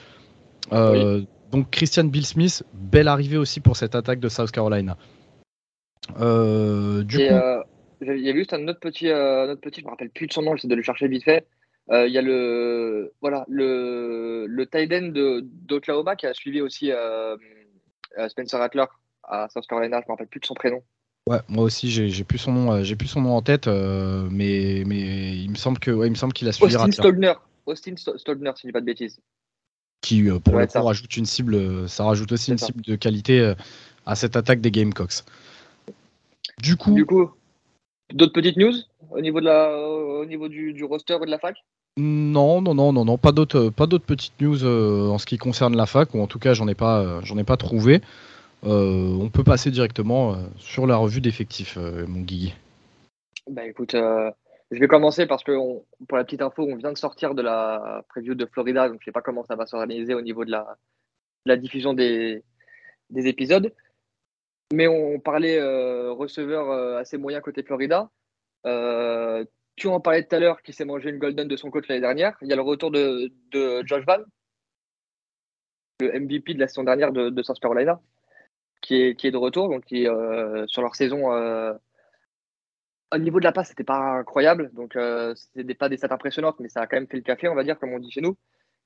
Euh, 0.72 1.24
donc 1.52 1.72
Christian 1.72 2.04
Bill 2.04 2.28
Smith, 2.28 2.64
belle 2.76 3.08
arrivée 3.08 3.38
aussi 3.38 3.60
pour 3.60 3.76
cette 3.76 3.96
attaque 3.96 4.20
de 4.20 4.30
South 4.30 4.52
Carolina. 4.52 4.98
Euh, 6.20 7.04
du 7.04 7.18
coup... 7.18 7.34
il 8.02 8.20
y 8.20 8.30
a 8.30 8.34
juste 8.34 8.54
un 8.54 8.68
autre 8.68 8.80
petit, 8.80 9.10
un 9.10 9.50
autre 9.50 9.62
petit, 9.62 9.82
je 9.82 9.86
me 9.86 9.92
rappelle 9.92 10.10
plus 10.10 10.28
de 10.28 10.34
son 10.34 10.42
nom, 10.42 10.56
j'essaie 10.56 10.68
de 10.68 10.76
le 10.76 10.84
chercher 10.84 11.08
vite 11.08 11.24
fait. 11.24 11.46
Euh, 11.90 12.06
il 12.08 12.14
y 12.14 12.18
a 12.18 12.22
le, 12.22 13.14
voilà, 13.22 13.46
le, 13.48 14.46
le 14.48 14.66
tight 14.68 14.92
end 14.92 15.12
d'Oklahoma 15.44 16.16
qui 16.16 16.26
a 16.26 16.34
suivi 16.34 16.60
aussi 16.60 16.92
euh, 16.92 17.38
euh, 18.18 18.28
Spencer 18.28 18.58
Rattler 18.58 18.84
à 19.24 19.48
South 19.50 19.66
Carolina. 19.68 19.98
Je 19.98 20.04
ne 20.04 20.08
me 20.08 20.12
rappelle 20.14 20.28
plus 20.28 20.42
de 20.42 20.46
son 20.46 20.54
prénom. 20.54 20.84
Ouais, 21.30 21.40
moi 21.48 21.64
aussi, 21.64 21.90
j'ai 21.90 22.24
plus 22.24 22.38
son 22.38 22.52
nom, 22.52 22.84
j'ai 22.84 22.96
plus 22.96 23.08
son 23.08 23.22
nom 23.22 23.36
en 23.36 23.42
tête, 23.42 23.68
mais, 23.68 24.84
mais 24.86 25.38
il 25.38 25.50
me 25.50 25.56
semble 25.56 25.78
que, 25.80 25.92
ouais, 25.92 26.08
il 26.08 26.12
me 26.12 26.16
semble 26.16 26.34
qu'il 26.34 26.48
a 26.48 26.54
suivi 26.54 26.76
Austin 26.76 26.92
Stogner. 26.92 27.34
Austin 27.66 27.96
Stogner, 27.96 28.52
si 28.56 28.62
je 28.64 28.68
dis 28.68 28.72
pas 28.72 28.80
de 28.80 28.86
bêtises. 28.86 29.20
Qui, 30.02 30.24
pour 30.44 30.58
le 30.58 30.68
coup, 30.68 30.82
rajoute 30.82 31.18
une 31.18 31.26
cible, 31.26 31.90
ça 31.90 32.06
rajoute 32.06 32.32
aussi 32.32 32.52
une 32.52 32.58
cible 32.58 32.82
de 32.82 32.96
qualité 32.96 33.54
à 34.06 34.16
cette 34.16 34.38
attaque 34.38 34.62
des 34.62 34.72
Gamecocks. 34.72 35.24
Du 36.62 36.78
coup, 36.78 36.94
du 36.94 37.06
coup, 37.06 37.30
d'autres 38.14 38.34
petites 38.34 38.58
news 38.58 38.74
au 39.12 39.22
niveau 39.22 39.40
de 39.40 39.46
la, 39.46 39.78
au 39.78 40.26
niveau 40.26 40.48
du, 40.48 40.74
du 40.74 40.84
roster 40.84 41.18
et 41.22 41.26
de 41.26 41.32
la 41.32 41.40
fac? 41.40 41.58
Non, 41.98 42.62
non, 42.62 42.76
non, 42.76 42.94
non, 42.94 43.06
non, 43.06 43.18
pas 43.18 43.32
d'autres, 43.32 43.70
pas 43.70 43.88
d'autres 43.88 44.06
petites 44.06 44.40
news 44.40 44.64
euh, 44.64 45.10
en 45.10 45.18
ce 45.18 45.26
qui 45.26 45.40
concerne 45.40 45.76
la 45.76 45.88
fac, 45.88 46.14
ou 46.14 46.22
en 46.22 46.28
tout 46.28 46.38
cas 46.38 46.54
j'en 46.54 46.68
ai 46.68 46.76
pas, 46.76 47.00
euh, 47.02 47.22
j'en 47.24 47.38
ai 47.40 47.44
pas 47.44 47.58
trouvé. 47.58 48.02
Euh, 48.66 49.18
on 49.20 49.30
peut 49.30 49.44
passer 49.44 49.72
directement 49.72 50.36
sur 50.58 50.86
la 50.86 50.96
revue 50.96 51.22
d'effectifs, 51.22 51.78
mon 51.78 52.22
Guigui. 52.22 52.54
Bah 53.50 53.66
écoute, 53.66 53.96
je 53.96 54.80
vais 54.80 54.88
commencer 54.88 55.26
parce 55.26 55.44
que 55.44 55.52
pour 56.08 56.18
la 56.18 56.24
petite 56.24 56.42
info, 56.42 56.68
on 56.70 56.76
vient 56.76 56.92
de 56.92 56.98
sortir 56.98 57.34
de 57.34 57.42
la 57.42 58.04
preview 58.10 58.36
de 58.36 58.46
Florida, 58.46 58.90
donc 58.90 58.98
je 59.00 59.06
sais 59.06 59.12
pas 59.12 59.22
comment 59.22 59.44
ça 59.46 59.56
va 59.56 59.66
s'organiser 59.66 60.14
au 60.14 60.22
niveau 60.22 60.46
de 60.46 60.52
la, 60.52 60.78
la 61.46 61.56
diffusion 61.56 61.94
des, 61.94 62.44
des, 63.10 63.28
épisodes. 63.28 63.74
Mais 64.74 64.88
on 64.88 65.20
parlait 65.20 65.62
receveur 66.12 66.98
assez 66.98 67.18
moyen 67.18 67.42
côté 67.42 67.64
Florida. 67.64 68.10
Tu 69.78 69.88
en 69.88 70.00
parlais 70.00 70.24
tout 70.24 70.36
à 70.36 70.40
l'heure, 70.40 70.64
qui 70.64 70.74
s'est 70.74 70.86
mangé 70.86 71.12
une 71.12 71.20
golden 71.20 71.48
de 71.48 71.56
son 71.56 71.70
coach 71.70 71.88
l'année 71.88 72.02
dernière. 72.02 72.36
Il 72.42 72.48
y 72.48 72.54
a 72.54 72.56
le 72.56 72.64
retour 72.64 72.90
de, 72.90 73.32
Josh 73.86 74.04
Van, 74.06 74.18
le 76.00 76.20
MVP 76.20 76.56
de 76.56 76.60
la 76.60 76.68
saison 76.68 76.84
dernière 76.84 77.12
de, 77.12 77.44
South 77.44 77.60
Carolina, 77.60 78.02
qui 78.82 78.96
est, 78.96 79.16
qui 79.16 79.28
est, 79.28 79.32
de 79.32 79.38
retour. 79.38 79.70
Donc, 79.70 79.86
qui, 79.86 80.08
euh, 80.08 80.66
sur 80.66 80.82
leur 80.82 80.96
saison, 80.96 81.32
euh, 81.32 81.74
au 83.14 83.20
niveau 83.20 83.40
de 83.40 83.46
la 83.46 83.52
passe, 83.52 83.70
c'était 83.70 83.84
pas 83.84 84.00
incroyable. 84.18 84.72
Donc, 84.74 84.96
euh, 84.96 85.36
c'était 85.36 85.76
pas 85.76 85.90
des 85.90 85.98
stats 85.98 86.14
impressionnantes, 86.14 86.60
mais 86.60 86.70
ça 86.70 86.82
a 86.82 86.88
quand 86.88 86.98
même 86.98 87.08
fait 87.08 87.18
le 87.18 87.24
café, 87.24 87.48
on 87.48 87.56
va 87.56 87.64
dire, 87.64 87.78
comme 87.78 87.94
on 87.94 88.00
dit 88.00 88.12
chez 88.12 88.22
nous. 88.22 88.36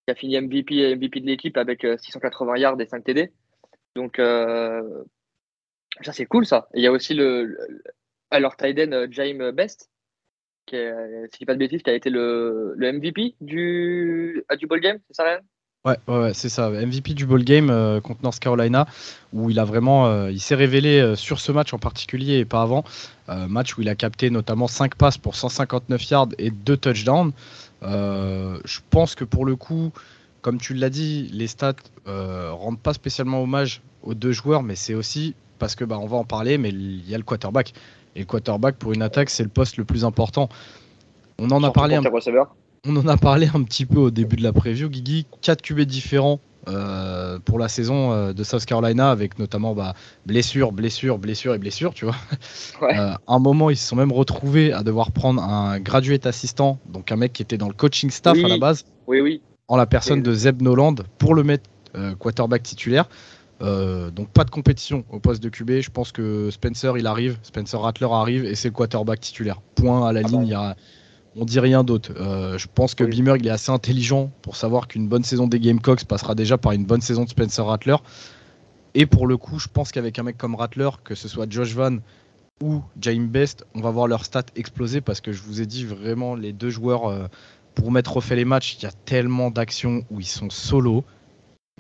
Qui 0.06 0.12
a 0.12 0.16
fini 0.16 0.42
MVP, 0.42 0.96
MVP 0.96 1.22
de 1.22 1.28
l'équipe 1.28 1.56
avec 1.56 1.88
680 2.00 2.58
yards 2.58 2.82
et 2.82 2.86
5 2.86 3.02
TD. 3.06 3.32
Donc, 3.96 4.20
ça, 6.02 6.14
c'est 6.14 6.26
cool, 6.26 6.46
ça. 6.46 6.68
il 6.74 6.82
y 6.82 6.88
a 6.88 6.92
aussi 6.92 7.14
le, 7.14 7.58
alors 8.30 8.56
Tyden 8.56 9.08
James 9.12 9.52
Best, 9.52 9.90
qui 10.66 10.78
si 10.78 11.40
je 11.42 11.46
pas 11.46 11.54
de 11.54 11.60
bêtises, 11.60 11.84
qui 11.84 11.90
a 11.90 11.94
été 11.94 12.10
le, 12.10 12.76
MVP 12.80 13.36
du, 13.42 14.44
du 14.58 14.68
ball 14.68 14.80
game, 14.80 15.00
c'est 15.08 15.16
ça, 15.16 15.24
Ryan? 15.24 15.42
Ouais, 15.84 15.98
ouais, 16.08 16.32
c'est 16.36 16.50
ça. 16.50 16.70
MVP 16.70 17.16
du 17.16 17.26
ball 17.26 17.44
game 17.44 17.72
euh, 17.72 18.02
contre 18.02 18.22
North 18.22 18.38
Carolina, 18.38 18.86
où 19.34 19.50
il 19.50 19.58
a 19.58 19.66
vraiment, 19.66 20.06
euh, 20.06 20.30
il 20.30 20.40
s'est 20.40 20.54
révélé 20.54 21.00
euh, 21.00 21.16
sur 21.16 21.40
ce 21.40 21.52
match 21.52 21.74
en 21.74 21.80
particulier 21.80 22.38
et 22.38 22.46
pas 22.46 22.62
avant. 22.62 22.84
match 23.28 23.78
où 23.78 23.82
il 23.82 23.90
a 23.90 23.96
capté 23.96 24.30
notamment 24.30 24.68
5 24.68 24.94
passes 24.96 25.18
pour 25.18 25.36
159 25.36 26.10
yards 26.10 26.28
et 26.38 26.52
2 26.52 26.78
touchdowns. 26.78 27.32
je 27.82 28.80
pense 28.92 29.16
que 29.16 29.24
pour 29.24 29.46
le 29.46 29.56
coup, 29.56 29.92
comme 30.42 30.60
tu 30.60 30.76
l'as 30.76 30.90
dit, 30.90 31.30
les 31.34 31.48
stats 31.48 31.74
rendent 32.06 32.80
pas 32.80 32.94
spécialement 32.94 33.42
hommage 33.42 33.82
aux 34.04 34.14
deux 34.14 34.34
joueurs, 34.34 34.62
mais 34.64 34.76
c'est 34.76 34.94
aussi 34.94 35.34
parce 35.62 35.76
que 35.76 35.86
bah, 35.86 36.00
on 36.02 36.08
va 36.08 36.18
en 36.18 36.26
parler, 36.26 36.58
mais 36.58 36.70
il 36.70 37.08
y 37.08 37.14
a 37.14 37.18
le 37.18 37.24
quarterback. 37.24 37.74
Et 38.16 38.22
le 38.22 38.26
quarterback, 38.26 38.78
pour 38.78 38.94
une 38.94 39.04
attaque, 39.04 39.30
c'est 39.30 39.44
le 39.44 39.50
poste 39.50 39.78
le 39.78 39.86
plus 39.86 40.04
important. 40.04 40.50
On 41.38 41.50
en, 41.52 41.64
a 41.64 41.72
parlé 41.72 41.96
un... 41.96 42.02
on 42.88 42.98
en 42.98 43.08
a 43.08 43.16
parlé 43.16 43.48
un 43.54 43.62
petit 43.62 43.86
peu 43.86 44.00
au 44.00 44.12
début 44.12 44.36
de 44.36 44.44
la 44.44 44.54
preview, 44.54 44.90
Guigui. 44.90 45.28
4 45.42 45.62
QB 45.62 45.82
différents 45.82 46.40
euh, 46.68 47.38
pour 47.46 47.60
la 47.60 47.68
saison 47.68 48.12
euh, 48.12 48.34
de 48.34 48.44
South 48.44 48.66
Carolina, 48.66 49.12
avec 49.12 49.38
notamment 49.38 49.76
bah, 49.76 49.94
blessure, 50.26 50.72
blessure, 50.72 51.20
blessure 51.20 51.54
et 51.54 51.60
blessure, 51.60 51.94
tu 51.94 52.06
vois. 52.06 52.16
Euh, 52.82 53.14
un 53.28 53.38
moment, 53.38 53.70
ils 53.70 53.78
se 53.78 53.88
sont 53.88 53.96
même 53.96 54.12
retrouvés 54.12 54.74
à 54.74 54.82
devoir 54.82 55.12
prendre 55.12 55.44
un 55.44 55.80
graduate 55.80 56.26
assistant, 56.26 56.80
donc 56.90 57.12
un 57.12 57.16
mec 57.16 57.32
qui 57.32 57.44
était 57.44 57.58
dans 57.58 57.68
le 57.68 57.76
coaching 57.76 58.10
staff 58.10 58.44
à 58.44 58.48
la 58.48 58.58
base, 58.58 58.86
oui, 59.06 59.22
oui. 59.22 59.42
en 59.68 59.78
la 59.78 59.86
personne 59.86 60.24
de 60.24 60.34
Zeb 60.34 60.64
Noland, 60.64 60.96
pour 61.20 61.36
le 61.36 61.44
mettre 61.44 61.70
quarterback 62.18 62.64
titulaire. 62.64 63.08
Euh, 63.62 64.10
donc 64.10 64.30
pas 64.30 64.44
de 64.44 64.50
compétition 64.50 65.06
au 65.10 65.20
poste 65.20 65.42
de 65.42 65.50
QB. 65.50 65.82
Je 65.82 65.90
pense 65.90 66.12
que 66.12 66.50
Spencer 66.52 66.98
il 66.98 67.08
arrive, 67.08 67.38
Spencer 67.44 67.80
Rattler 67.80 68.08
arrive 68.12 68.46
et 68.46 68.56
c'est 68.56 68.70
le 68.70 68.74
quarterback 68.74 69.20
titulaire. 69.20 69.62
Point 69.76 70.08
à 70.08 70.14
la 70.14 70.22
ah 70.24 70.28
ligne. 70.28 70.48
Y 70.48 70.54
a, 70.54 70.76
on 71.36 71.46
dit 71.46 71.60
rien 71.60 71.84
d'autre. 71.84 72.12
Euh, 72.20 72.58
je 72.58 72.68
pense 72.74 72.96
que 72.96 73.04
Beamer 73.04 73.38
il 73.38 73.48
est 73.48 73.52
assez 73.52 73.72
intelligent 73.72 74.32
pour 74.42 74.56
savoir 74.56 74.88
qu'une 74.88 75.08
bonne 75.08 75.24
saison 75.24 75.48
des 75.48 75.60
Gamecocks 75.60 76.06
passera 76.06 76.36
déjà 76.36 76.58
par 76.58 76.72
une 76.72 76.86
bonne 76.86 77.02
saison 77.02 77.24
de 77.24 77.30
Spencer 77.30 77.66
Rattler. 77.66 77.98
Et 78.94 79.06
pour 79.06 79.28
le 79.28 79.38
coup, 79.38 79.60
je 79.60 79.68
pense 79.72 79.92
qu'avec 79.92 80.20
un 80.20 80.24
mec 80.24 80.38
comme 80.38 80.56
Rattler, 80.56 80.90
que 81.04 81.16
ce 81.16 81.28
soit 81.28 81.50
Josh 81.50 81.74
Van 81.74 81.98
ou 82.62 82.82
James 83.00 83.28
Best, 83.28 83.66
on 83.74 83.82
va 83.82 83.92
voir 83.92 84.08
leurs 84.08 84.26
stats 84.26 84.44
exploser 84.56 85.02
parce 85.02 85.22
que 85.22 85.32
je 85.32 85.42
vous 85.42 85.62
ai 85.62 85.66
dit 85.66 85.86
vraiment 85.86 86.36
les 86.36 86.52
deux 86.52 86.70
joueurs 86.70 87.10
euh, 87.10 87.28
pour 87.74 87.92
mettre 87.92 88.14
refait 88.14 88.36
les 88.36 88.46
matchs, 88.46 88.76
il 88.78 88.84
y 88.84 88.86
a 88.86 88.92
tellement 88.92 89.50
d'actions 89.50 90.04
où 90.12 90.20
ils 90.20 90.26
sont 90.26 90.50
solo 90.50 91.06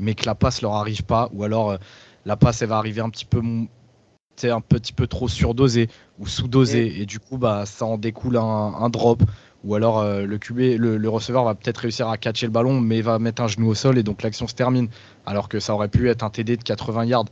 mais 0.02 0.16
que 0.16 0.26
la 0.26 0.36
passe 0.36 0.62
leur 0.62 0.74
arrive 0.74 1.04
pas, 1.04 1.30
ou 1.32 1.44
alors 1.44 1.72
euh, 1.72 1.78
la 2.26 2.36
passe 2.36 2.62
elle 2.62 2.70
va 2.70 2.78
arriver 2.78 3.02
un 3.02 3.10
petit 3.10 3.26
peu 3.26 3.42
un 4.44 4.62
petit 4.62 4.94
peu 4.94 5.06
trop 5.06 5.28
surdosée 5.28 5.88
ou 6.18 6.26
sous-dosée. 6.26 7.02
Et 7.02 7.06
du 7.06 7.20
coup 7.20 7.38
bah 7.38 7.66
ça 7.66 7.86
en 7.86 7.98
découle 7.98 8.38
un, 8.38 8.90
drop. 8.90 9.22
Ou 9.64 9.76
alors 9.76 10.00
euh, 10.00 10.26
le 10.26 10.38
QB 10.40 10.80
le, 10.80 11.10
receveur 11.10 11.44
va 11.44 11.54
peut-être 11.54 11.78
réussir 11.78 12.10
à 12.10 12.18
catcher 12.18 12.48
le 12.48 12.52
ballon 12.52 12.82
mais 12.82 13.02
va 13.02 13.20
mettre 13.20 13.44
un 13.44 13.48
genou 13.48 13.68
au 13.68 13.76
sol 13.76 14.00
et 14.00 14.04
donc 14.04 14.24
l'action 14.24 14.48
se 14.48 14.56
termine. 14.56 14.90
Alors 15.28 15.48
que 15.48 15.60
ça 15.60 15.76
aurait 15.76 15.90
pu 15.90 16.10
être 16.10 16.24
un 16.24 16.32
TD 16.32 16.58
de 16.58 16.64
80 16.64 17.06
yards. 17.06 17.26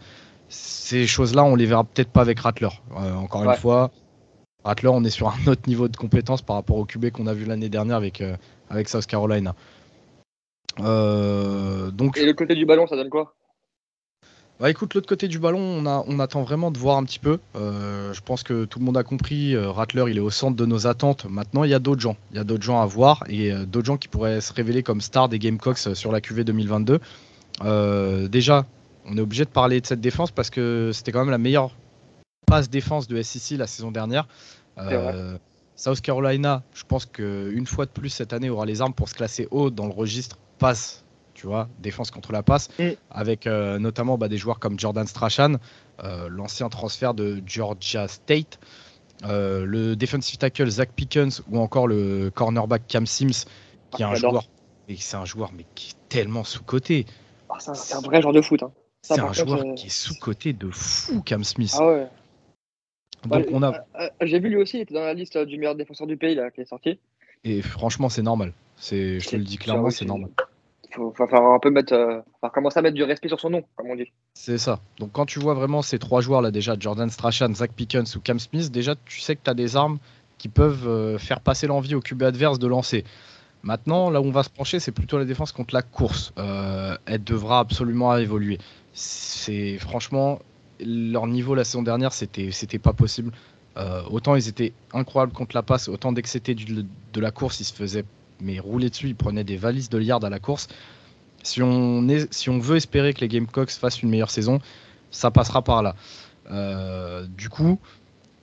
Ces 0.49 1.07
choses 1.07 1.33
là 1.33 1.43
on 1.43 1.55
les 1.55 1.65
verra 1.65 1.83
peut-être 1.83 2.11
pas 2.11 2.21
avec 2.21 2.39
Rattler. 2.39 2.69
Euh, 2.95 3.15
encore 3.15 3.43
une 3.43 3.57
fois 3.57 3.89
Rattler 4.63 4.89
on 4.89 5.03
est 5.03 5.09
sur 5.09 5.29
un 5.29 5.47
autre 5.47 5.67
niveau 5.67 5.87
de 5.87 5.97
compétence 5.97 6.43
par 6.43 6.57
rapport 6.57 6.77
au 6.77 6.85
QB 6.85 7.09
qu'on 7.09 7.25
a 7.25 7.33
vu 7.33 7.45
l'année 7.45 7.69
dernière 7.69 7.95
avec 7.95 8.23
avec 8.69 8.87
South 8.87 9.07
Carolina 9.07 9.55
donc... 10.77 12.17
Et 12.17 12.25
le 12.25 12.33
côté 12.33 12.55
du 12.55 12.65
ballon, 12.65 12.87
ça 12.87 12.95
donne 12.95 13.09
quoi? 13.09 13.35
Bah 14.59 14.69
écoute, 14.69 14.93
l'autre 14.93 15.07
côté 15.07 15.29
du 15.29 15.39
ballon, 15.39 15.59
on, 15.61 15.85
a, 15.85 16.03
on, 16.05 16.19
attend 16.19 16.43
vraiment 16.43 16.69
de 16.69 16.77
voir 16.77 16.97
un 16.97 17.05
petit 17.05 17.19
peu. 17.19 17.39
Euh, 17.55 18.11
je 18.11 18.19
pense 18.19 18.43
que 18.43 18.65
tout 18.65 18.79
le 18.79 18.83
monde 18.83 18.97
a 18.97 19.03
compris. 19.03 19.55
Euh, 19.55 19.71
Rattler, 19.71 20.03
il 20.09 20.17
est 20.17 20.21
au 20.21 20.31
centre 20.31 20.57
de 20.57 20.65
nos 20.65 20.85
attentes. 20.85 21.25
Maintenant, 21.29 21.63
il 21.63 21.69
y 21.69 21.73
a 21.73 21.79
d'autres 21.79 22.01
gens. 22.01 22.17
Il 22.31 22.37
y 22.37 22.41
a 22.41 22.43
d'autres 22.43 22.63
gens 22.63 22.81
à 22.81 22.85
voir 22.85 23.23
et 23.29 23.53
d'autres 23.53 23.85
gens 23.85 23.95
qui 23.95 24.09
pourraient 24.09 24.41
se 24.41 24.51
révéler 24.51 24.83
comme 24.83 24.99
stars 24.99 25.29
des 25.29 25.39
Gamecocks 25.39 25.95
sur 25.95 26.11
la 26.11 26.19
QV 26.19 26.43
2022. 26.43 26.99
déjà, 28.27 28.65
on 29.05 29.17
est 29.17 29.21
obligé 29.21 29.45
de 29.45 29.49
parler 29.49 29.79
de 29.79 29.85
cette 29.85 30.01
défense 30.01 30.31
parce 30.31 30.49
que 30.49 30.91
c'était 30.93 31.13
quand 31.13 31.19
même 31.19 31.29
la 31.29 31.37
meilleure 31.37 31.73
passe 32.45 32.69
défense 32.69 33.07
de 33.07 33.21
SEC 33.21 33.57
la 33.57 33.67
saison 33.67 33.91
dernière. 33.91 34.27
South 35.77 36.01
Carolina, 36.01 36.63
je 36.73 36.83
pense 36.83 37.05
qu'une 37.05 37.65
fois 37.65 37.85
de 37.85 37.91
plus 37.91 38.09
cette 38.09 38.33
année 38.33 38.49
aura 38.49 38.65
les 38.65 38.81
armes 38.81 38.93
pour 38.93 39.07
se 39.07 39.15
classer 39.15 39.47
haut 39.51 39.69
dans 39.69 39.85
le 39.85 39.93
registre 39.93 40.37
passe, 40.59 41.03
tu 41.33 41.47
vois, 41.47 41.67
défense 41.79 42.11
contre 42.11 42.31
la 42.31 42.43
passe, 42.43 42.69
mm. 42.79 42.89
avec 43.11 43.47
euh, 43.47 43.79
notamment 43.79 44.17
bah, 44.17 44.27
des 44.27 44.37
joueurs 44.37 44.59
comme 44.59 44.77
Jordan 44.79 45.07
Strachan, 45.07 45.55
euh, 46.03 46.27
l'ancien 46.29 46.69
transfert 46.69 47.13
de 47.13 47.41
Georgia 47.45 48.07
State. 48.07 48.59
euh, 49.25 49.65
le 49.65 49.95
defensive 49.97 50.37
tackle 50.37 50.69
Zach 50.69 50.91
Pickens 50.95 51.41
ou 51.49 51.59
encore 51.59 51.87
le 51.87 52.29
cornerback 52.33 52.83
Cam 52.87 53.05
Sims, 53.05 53.45
qui 53.91 54.01
est 54.01 54.05
un 54.05 54.15
joueur, 54.15 54.43
et 54.87 54.95
c'est 54.95 55.17
un 55.17 55.25
joueur 55.25 55.51
mais 55.53 55.65
qui 55.75 55.91
est 55.91 56.07
tellement 56.09 56.43
sous 56.45 56.63
coté. 56.63 57.05
Ah, 57.49 57.55
c'est 57.59 57.71
un- 57.71 57.73
c'est 57.73 57.95
un 57.95 58.01
vrai 58.01 58.21
genre 58.21 58.31
de 58.31 58.41
foot. 58.41 58.63
Hein. 58.63 58.71
Ça, 59.01 59.15
C'est 59.15 59.21
un 59.21 59.25
contre, 59.27 59.47
joueur 59.47 59.59
euh, 59.65 59.73
qui 59.75 59.87
est 59.87 59.89
sous 59.89 60.15
coté 60.15 60.53
de 60.53 60.69
fou, 60.71 61.21
Cam 61.21 61.43
Smith. 61.43 61.73
Ah 61.77 61.85
ouais. 61.87 62.07
Donc 63.23 63.33
Ouais, 63.33 63.49
on 63.51 63.61
a, 63.63 63.73
euh, 63.99 64.09
J'ai 64.21 64.39
vu 64.39 64.49
lui 64.49 64.55
aussi, 64.57 64.77
il 64.77 64.81
était 64.81 64.93
dans 64.93 65.01
la 65.03 65.13
liste 65.13 65.35
euh, 65.35 65.45
du 65.45 65.57
meilleur 65.57 65.75
défenseur 65.75 66.07
du 66.07 66.15
pays 66.15 66.35
là, 66.35 66.49
qui 66.51 66.61
est 66.61 66.65
sorti. 66.65 66.97
et 67.43 67.61
franchement 67.61 68.07
c'est 68.09 68.21
normal. 68.21 68.53
C'est, 68.77 69.19
je 69.19 69.27
te 69.29 69.35
le 69.35 69.43
dis 69.43 69.57
clairement, 69.57 69.89
c'est 69.89 70.05
normal. 70.05 70.29
Faut, 70.91 71.13
un 71.19 71.59
peu 71.59 71.69
mettre, 71.69 71.93
euh, 71.93 72.21
commencer 72.53 72.79
à 72.79 72.81
mettre 72.81 72.95
du 72.95 73.03
respect 73.03 73.27
sur 73.27 73.39
son 73.39 73.51
nom, 73.51 73.63
comme 73.75 73.87
on 73.91 73.95
dit. 73.95 74.11
C'est 74.33 74.57
ça. 74.57 74.79
Donc 74.97 75.11
quand 75.11 75.25
tu 75.25 75.39
vois 75.39 75.53
vraiment 75.53 75.81
ces 75.81 75.99
trois 75.99 76.21
joueurs 76.21 76.41
là 76.41 76.51
déjà, 76.51 76.75
Jordan 76.79 77.09
Strachan, 77.09 77.53
Zach 77.53 77.71
Pickens 77.73 78.15
ou 78.15 78.21
Cam 78.21 78.39
Smith, 78.39 78.71
déjà 78.71 78.95
tu 79.05 79.19
sais 79.19 79.35
que 79.35 79.41
tu 79.43 79.49
as 79.49 79.53
des 79.53 79.75
armes 79.75 79.99
qui 80.39 80.49
peuvent 80.49 80.87
euh, 80.87 81.17
faire 81.19 81.41
passer 81.41 81.67
l'envie 81.67 81.93
au 81.93 81.99
QB 81.99 82.23
adverse 82.23 82.57
de 82.57 82.67
lancer. 82.67 83.03
Maintenant, 83.61 84.09
là 84.09 84.21
où 84.21 84.25
on 84.25 84.31
va 84.31 84.43
se 84.43 84.49
pencher, 84.49 84.79
c'est 84.79 84.93
plutôt 84.93 85.17
la 85.17 85.25
défense 85.25 85.51
contre 85.51 85.75
la 85.75 85.81
course. 85.81 86.33
Euh, 86.39 86.97
elle 87.05 87.23
devra 87.23 87.59
absolument 87.59 88.15
évoluer. 88.17 88.57
C'est 88.93 89.77
franchement 89.77 90.39
leur 90.79 91.27
niveau 91.27 91.55
la 91.55 91.65
saison 91.65 91.83
dernière, 91.83 92.13
c'était 92.13 92.79
pas 92.79 92.93
possible. 92.93 93.31
Euh, 93.77 94.01
autant 94.09 94.35
ils 94.35 94.47
étaient 94.47 94.73
incroyables 94.93 95.33
contre 95.33 95.55
la 95.55 95.61
passe, 95.61 95.87
autant 95.87 96.11
dès 96.11 96.21
que 96.21 96.29
c'était 96.29 96.55
de 96.55 97.21
la 97.21 97.31
course, 97.31 97.59
ils 97.59 97.65
se 97.65 97.73
faisaient 97.73 98.05
mais 98.41 98.59
rouler 98.59 98.89
dessus, 98.89 99.07
ils 99.07 99.15
prenaient 99.15 99.43
des 99.43 99.57
valises 99.57 99.89
de 99.89 100.01
yards 100.01 100.23
à 100.23 100.29
la 100.29 100.39
course. 100.39 100.67
Si 101.43 101.61
on, 101.61 102.07
est, 102.09 102.31
si 102.33 102.49
on 102.49 102.59
veut 102.59 102.77
espérer 102.77 103.13
que 103.13 103.21
les 103.21 103.27
Gamecocks 103.27 103.71
fassent 103.71 104.01
une 104.01 104.09
meilleure 104.09 104.31
saison, 104.31 104.59
ça 105.11 105.31
passera 105.31 105.63
par 105.63 105.83
là. 105.83 105.95
Euh, 106.51 107.25
du 107.27 107.49
coup, 107.49 107.79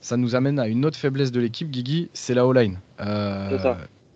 ça 0.01 0.17
nous 0.17 0.35
amène 0.35 0.59
à 0.59 0.67
une 0.67 0.85
autre 0.85 0.97
faiblesse 0.97 1.31
de 1.31 1.39
l'équipe, 1.39 1.69
Guigui, 1.69 2.09
c'est 2.13 2.33
la 2.33 2.45
O-line. 2.45 2.79
Euh, 2.99 3.75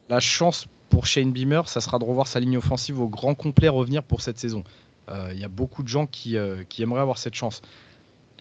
la 0.10 0.20
chance 0.20 0.68
pour 0.90 1.06
Shane 1.06 1.32
Beamer, 1.32 1.68
ça 1.68 1.82
sera 1.82 2.00
de 2.00 2.06
revoir 2.06 2.28
sa 2.28 2.40
ligne 2.40 2.58
offensive 2.58 3.00
au 3.00 3.08
grand 3.08 3.36
complet 3.36 3.70
revenir 3.70 4.04
pour 4.04 4.22
cette 4.22 4.38
saison. 4.38 4.64
Euh, 5.10 5.32
Il 5.34 5.40
y 5.40 5.44
a 5.44 5.50
beaucoup 5.50 5.84
de 5.84 5.88
gens 5.88 6.06
qui, 6.06 6.38
euh, 6.38 6.64
qui 6.68 6.84
aimeraient 6.84 7.02
avoir 7.02 7.18
cette 7.18 7.36
chance. 7.36 7.62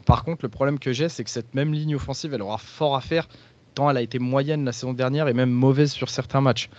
Par 0.06 0.24
contre, 0.24 0.44
le 0.44 0.48
problème 0.48 0.78
que 0.78 0.92
j'ai, 0.92 1.08
c'est 1.08 1.24
que 1.24 1.30
cette 1.30 1.54
même 1.54 1.72
ligne 1.72 1.94
offensive, 1.96 2.34
elle 2.34 2.42
aura 2.42 2.58
fort 2.58 2.96
à 2.96 3.00
faire, 3.00 3.28
tant 3.74 3.90
elle 3.90 3.96
a 3.96 4.02
été 4.02 4.18
moyenne 4.18 4.64
la 4.64 4.72
saison 4.72 4.92
dernière 4.92 5.28
et 5.28 5.34
même 5.34 5.50
mauvaise 5.50 5.92
sur 5.92 6.08
certains 6.08 6.40
matchs. 6.40 6.70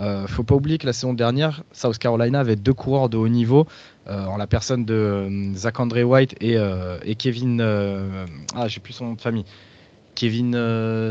Euh, 0.00 0.26
faut 0.26 0.42
pas 0.42 0.54
oublier 0.54 0.78
que 0.78 0.86
la 0.86 0.92
saison 0.92 1.14
dernière, 1.14 1.62
South 1.72 1.98
Carolina 1.98 2.40
avait 2.40 2.56
deux 2.56 2.74
coureurs 2.74 3.08
de 3.08 3.16
haut 3.16 3.28
niveau, 3.28 3.66
euh, 4.08 4.26
en 4.26 4.36
la 4.36 4.46
personne 4.46 4.84
de 4.84 4.94
euh, 4.94 5.54
Zach 5.54 5.80
Andre 5.80 6.02
White 6.02 6.34
et, 6.40 6.56
euh, 6.56 6.98
Kevin. 7.18 7.60
euh, 7.60 8.26
ah, 8.54 8.68
j'ai 8.68 8.80
plus 8.80 8.92
son 8.92 9.06
nom 9.06 9.12
de 9.14 9.20
famille. 9.20 9.44
Kevin 10.14 10.52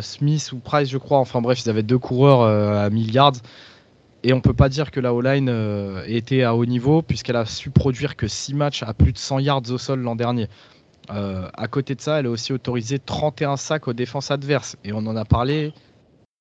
Smith 0.02 0.52
ou 0.52 0.58
Price, 0.58 0.90
je 0.90 0.98
crois. 0.98 1.20
Enfin 1.20 1.40
bref, 1.40 1.64
ils 1.64 1.70
avaient 1.70 1.84
deux 1.84 2.00
coureurs 2.00 2.42
à 2.42 2.90
1000 2.90 3.14
yards. 3.14 3.36
Et 4.24 4.34
on 4.34 4.42
peut 4.42 4.56
pas 4.56 4.68
dire 4.68 4.90
que 4.90 5.00
la 5.00 5.14
O-line 5.14 5.48
était 6.08 6.42
à 6.42 6.56
haut 6.56 6.66
niveau, 6.66 7.04
puisqu'elle 7.04 7.36
a 7.36 7.46
su 7.46 7.70
produire 7.70 8.16
que 8.16 8.28
6 8.28 8.56
matchs 8.56 8.82
à 8.82 8.96
plus 8.96 9.14
de 9.14 9.20
100 9.20 9.40
yards 9.40 9.70
au 9.70 9.78
sol 9.78 10.00
l'an 10.00 10.16
dernier. 10.16 10.48
À 11.08 11.68
côté 11.70 11.94
de 11.94 12.02
ça, 12.02 12.20
elle 12.20 12.26
a 12.26 12.32
aussi 12.32 12.52
autorisé 12.52 12.98
31 12.98 13.58
sacs 13.58 13.88
aux 13.88 13.94
défenses 13.94 14.32
adverses. 14.32 14.76
Et 14.84 14.92
on 14.92 15.06
en 15.06 15.16
a 15.16 15.24
parlé. 15.24 15.72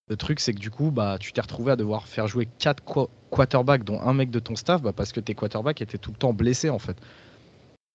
Le 0.08 0.16
truc, 0.16 0.40
c'est 0.40 0.52
que 0.52 0.58
du 0.58 0.70
coup, 0.70 0.90
bah, 0.90 1.16
tu 1.18 1.32
t'es 1.32 1.40
retrouvé 1.40 1.72
à 1.72 1.76
devoir 1.76 2.06
faire 2.06 2.26
jouer 2.28 2.46
4 2.58 2.82
quarterbacks, 3.30 3.84
dont 3.84 4.00
un 4.02 4.12
mec 4.12 4.30
de 4.30 4.38
ton 4.38 4.54
staff, 4.54 4.82
bah, 4.82 4.92
parce 4.94 5.12
que 5.12 5.20
tes 5.20 5.34
quarterbacks 5.34 5.80
étaient 5.80 5.96
tout 5.98 6.10
le 6.10 6.16
temps 6.18 6.34
blessés, 6.34 6.68
en 6.68 6.78
fait. 6.78 6.96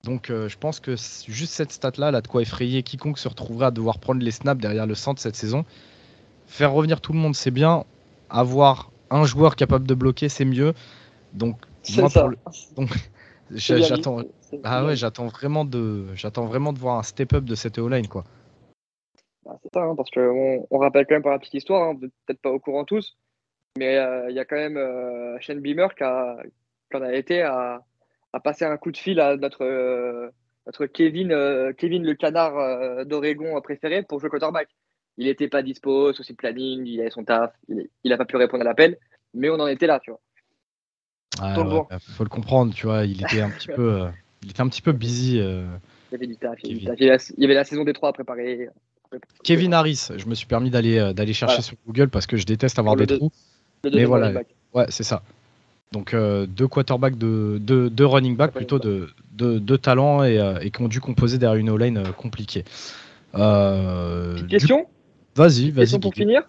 Donc, 0.05 0.29
euh, 0.29 0.49
je 0.49 0.57
pense 0.57 0.79
que 0.79 0.95
juste 1.27 1.53
cette 1.53 1.71
stat-là, 1.71 2.07
a 2.07 2.21
de 2.21 2.27
quoi 2.27 2.41
effrayer 2.41 2.81
quiconque 2.83 3.19
se 3.19 3.27
retrouvera 3.27 3.67
à 3.67 3.71
devoir 3.71 3.99
prendre 3.99 4.21
les 4.23 4.31
snaps 4.31 4.59
derrière 4.59 4.87
le 4.87 4.95
centre 4.95 5.21
cette 5.21 5.35
saison. 5.35 5.65
Faire 6.47 6.71
revenir 6.71 6.99
tout 6.99 7.13
le 7.13 7.19
monde, 7.19 7.35
c'est 7.35 7.51
bien. 7.51 7.83
Avoir 8.29 8.91
un 9.11 9.25
joueur 9.25 9.55
capable 9.55 9.85
de 9.85 9.93
bloquer, 9.93 10.29
c'est 10.29 10.45
mieux. 10.45 10.73
Donc, 11.33 11.57
moi, 12.01 12.09
ça. 12.09 12.21
pour 12.21 12.29
le- 12.29 12.37
donc, 12.75 12.89
j'attends. 13.83 14.21
Ah 14.63 14.83
ouais, 14.83 14.95
j'attends 14.95 15.27
vraiment 15.27 15.63
de, 15.63 16.05
j'attends 16.15 16.45
vraiment 16.47 16.73
de 16.73 16.79
voir 16.79 16.97
un 16.97 17.03
step-up 17.03 17.43
de 17.45 17.53
cette 17.53 17.77
O-line, 17.77 18.07
quoi. 18.07 18.23
Bah, 19.45 19.57
c'est 19.63 19.73
ça, 19.73 19.83
hein, 19.83 19.95
parce 19.95 20.09
qu'on 20.11 20.67
on 20.69 20.77
rappelle 20.77 21.05
quand 21.05 21.15
même 21.15 21.23
par 21.23 21.31
la 21.31 21.39
petite 21.39 21.53
histoire, 21.55 21.89
hein, 21.89 21.95
peut-être 22.25 22.41
pas 22.41 22.51
au 22.51 22.59
courant 22.59 22.83
tous, 22.85 23.17
mais 23.77 23.97
euh, 23.97 24.29
il 24.29 24.35
y 24.35 24.39
a 24.39 24.45
quand 24.45 24.57
même 24.57 24.77
euh, 24.77 25.37
Shane 25.39 25.61
Beamer 25.61 25.95
qui, 25.95 26.03
a, 26.03 26.37
qui 26.91 26.97
en 26.97 27.01
a 27.01 27.13
été 27.13 27.41
à, 27.41 27.81
à 28.33 28.39
passer 28.39 28.65
un 28.65 28.77
coup 28.77 28.91
de 28.91 28.97
fil 28.97 29.19
à 29.19 29.37
notre, 29.37 29.63
euh, 29.63 30.29
notre 30.65 30.85
Kevin, 30.87 31.31
euh, 31.31 31.71
Kevin 31.73 32.03
le 32.03 32.15
canard 32.15 33.05
d'Oregon 33.05 33.59
préféré 33.61 34.03
pour 34.03 34.19
jouer 34.19 34.29
quarterback. 34.29 34.69
Il 35.17 35.25
n'était 35.25 35.47
pas 35.49 35.63
dispo, 35.63 36.13
souci 36.13 36.31
de 36.33 36.37
planning, 36.37 36.85
il 36.85 37.01
avait 37.01 37.09
son 37.09 37.23
taf, 37.25 37.53
il 37.67 37.87
n'a 38.05 38.17
pas 38.17 38.25
pu 38.25 38.37
répondre 38.37 38.61
à 38.61 38.65
l'appel, 38.65 38.97
mais 39.33 39.49
on 39.49 39.59
en 39.59 39.67
était 39.67 39.87
là, 39.87 39.99
tu 39.99 40.11
vois. 40.11 40.21
Ah, 41.41 41.55
Donc 41.55 41.65
ouais, 41.65 41.71
bon. 41.71 41.87
bah, 41.89 41.99
faut 41.99 42.23
le 42.23 42.29
comprendre, 42.29 42.73
tu 42.73 42.85
vois. 42.87 43.05
Il 43.05 43.21
était 43.23 43.41
un 43.41 43.49
petit 43.49 43.67
peu, 43.75 44.07
il 44.43 44.51
était 44.51 44.61
un 44.61 44.69
petit 44.69 44.81
peu 44.81 44.91
busy. 44.93 45.37
Il 45.37 46.11
y 46.11 46.15
avait 46.15 46.27
du 46.27 46.37
taf, 46.37 46.57
il 46.63 46.69
y 46.69 46.71
avait, 46.71 46.79
du 46.79 46.85
taf. 46.85 46.95
Il 46.99 47.05
y 47.05 47.09
avait 47.09 47.17
la- 47.17 47.33
il 47.37 47.41
y 47.41 47.45
avait 47.45 47.53
la 47.53 47.63
saison 47.63 47.83
des 47.83 47.93
trois 47.93 48.09
à 48.09 48.13
préparer. 48.13 48.69
Kevin 49.43 49.73
Harris, 49.73 50.09
je 50.15 50.25
me 50.27 50.35
suis 50.35 50.45
permis 50.45 50.69
d'aller, 50.69 50.97
euh, 50.99 51.13
d'aller 51.13 51.33
chercher 51.33 51.55
Voilà. 51.55 51.63
sur 51.63 51.77
Google 51.87 52.09
parce 52.09 52.27
que 52.27 52.37
je 52.37 52.45
déteste 52.45 52.77
avoir 52.79 52.95
des 52.95 53.05
deux- 53.05 53.17
trous. 53.17 53.31
Deuxième 53.83 54.07
voilà. 54.07 54.41
Ouais, 54.73 54.85
c'est 54.89 55.03
ça. 55.03 55.23
Donc 55.91 56.13
euh, 56.13 56.45
deux 56.45 56.67
quarterbacks 56.67 57.17
de 57.17 57.57
deux, 57.59 57.89
deux 57.89 58.05
running 58.05 58.35
backs 58.35 58.53
plutôt 58.53 58.77
de, 58.77 59.09
de, 59.31 59.57
de 59.57 59.75
talent 59.77 60.23
et, 60.23 60.39
euh, 60.39 60.59
et 60.59 60.69
qui 60.69 60.81
ont 60.81 60.87
dû 60.87 61.01
composer 61.01 61.37
derrière 61.39 61.59
une 61.59 61.69
O-line 61.69 61.97
euh, 61.97 62.11
compliquée. 62.11 62.63
Petite 63.31 64.47
question 64.47 64.87
Vas-y, 65.35 65.71
vas-y. 65.71 65.85
Question 65.85 65.99
pour 65.99 66.13
finir. 66.13 66.43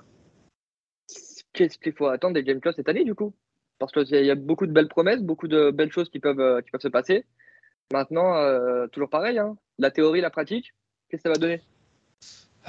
Qu'est-ce 1.52 1.78
qu'il 1.78 1.92
faut 1.92 2.06
attendre 2.06 2.34
des 2.34 2.42
Game 2.42 2.60
Club 2.60 2.74
cette 2.74 2.88
année, 2.88 3.04
du 3.04 3.14
coup? 3.14 3.32
Parce 3.78 3.92
qu'il 3.92 4.24
y 4.24 4.30
a 4.30 4.34
beaucoup 4.34 4.66
de 4.66 4.72
belles 4.72 4.88
promesses, 4.88 5.22
beaucoup 5.22 5.48
de 5.48 5.70
belles 5.70 5.92
choses 5.92 6.08
qui 6.10 6.18
peuvent, 6.20 6.62
qui 6.62 6.70
peuvent 6.70 6.80
se 6.80 6.88
passer. 6.88 7.24
Maintenant, 7.92 8.34
toujours 8.92 9.08
pareil, 9.10 9.38
hein. 9.38 9.56
la 9.78 9.90
théorie, 9.90 10.20
la 10.20 10.30
pratique, 10.30 10.74
qu'est-ce 11.08 11.22
que 11.22 11.28
ça 11.28 11.32
va 11.32 11.38
donner? 11.38 11.60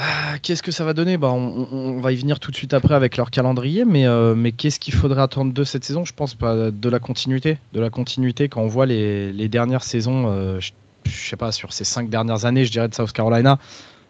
Ah, 0.04 0.40
Qu'est-ce 0.42 0.64
que 0.64 0.72
ça 0.72 0.84
va 0.84 0.94
donner? 0.94 1.18
Bah, 1.18 1.32
on, 1.32 2.00
va 2.02 2.12
y 2.12 2.16
venir 2.16 2.40
tout 2.40 2.50
de 2.50 2.56
suite 2.56 2.74
après 2.74 2.96
avec 2.96 3.18
leur 3.18 3.30
calendrier, 3.30 3.86
mais, 3.86 4.08
euh, 4.08 4.34
mais 4.34 4.52
qu'est-ce 4.52 4.80
qu'il 4.80 4.96
faudrait 4.96 5.22
attendre 5.22 5.54
de 5.54 5.64
cette 5.64 5.84
saison? 5.84 6.06
Je 6.06 6.14
pense 6.14 6.36
bah, 6.36 6.72
de 6.72 6.90
la 6.90 6.98
continuité. 6.98 7.60
De 7.74 7.80
la 7.80 7.92
continuité 7.92 8.50
quand 8.50 8.62
on 8.62 8.68
voit 8.68 8.88
les, 8.88 9.32
les 9.32 9.48
dernières 9.48 9.84
saisons, 9.84 10.26
euh, 10.28 10.60
je, 10.60 10.72
je 11.04 11.30
sais 11.30 11.36
pas, 11.36 11.52
sur 11.52 11.72
ces 11.72 11.84
cinq 11.84 12.10
dernières 12.10 12.46
années, 12.46 12.66
je 12.66 12.72
dirais, 12.72 12.88
de 12.88 12.96
South 12.96 13.12
Carolina, 13.12 13.60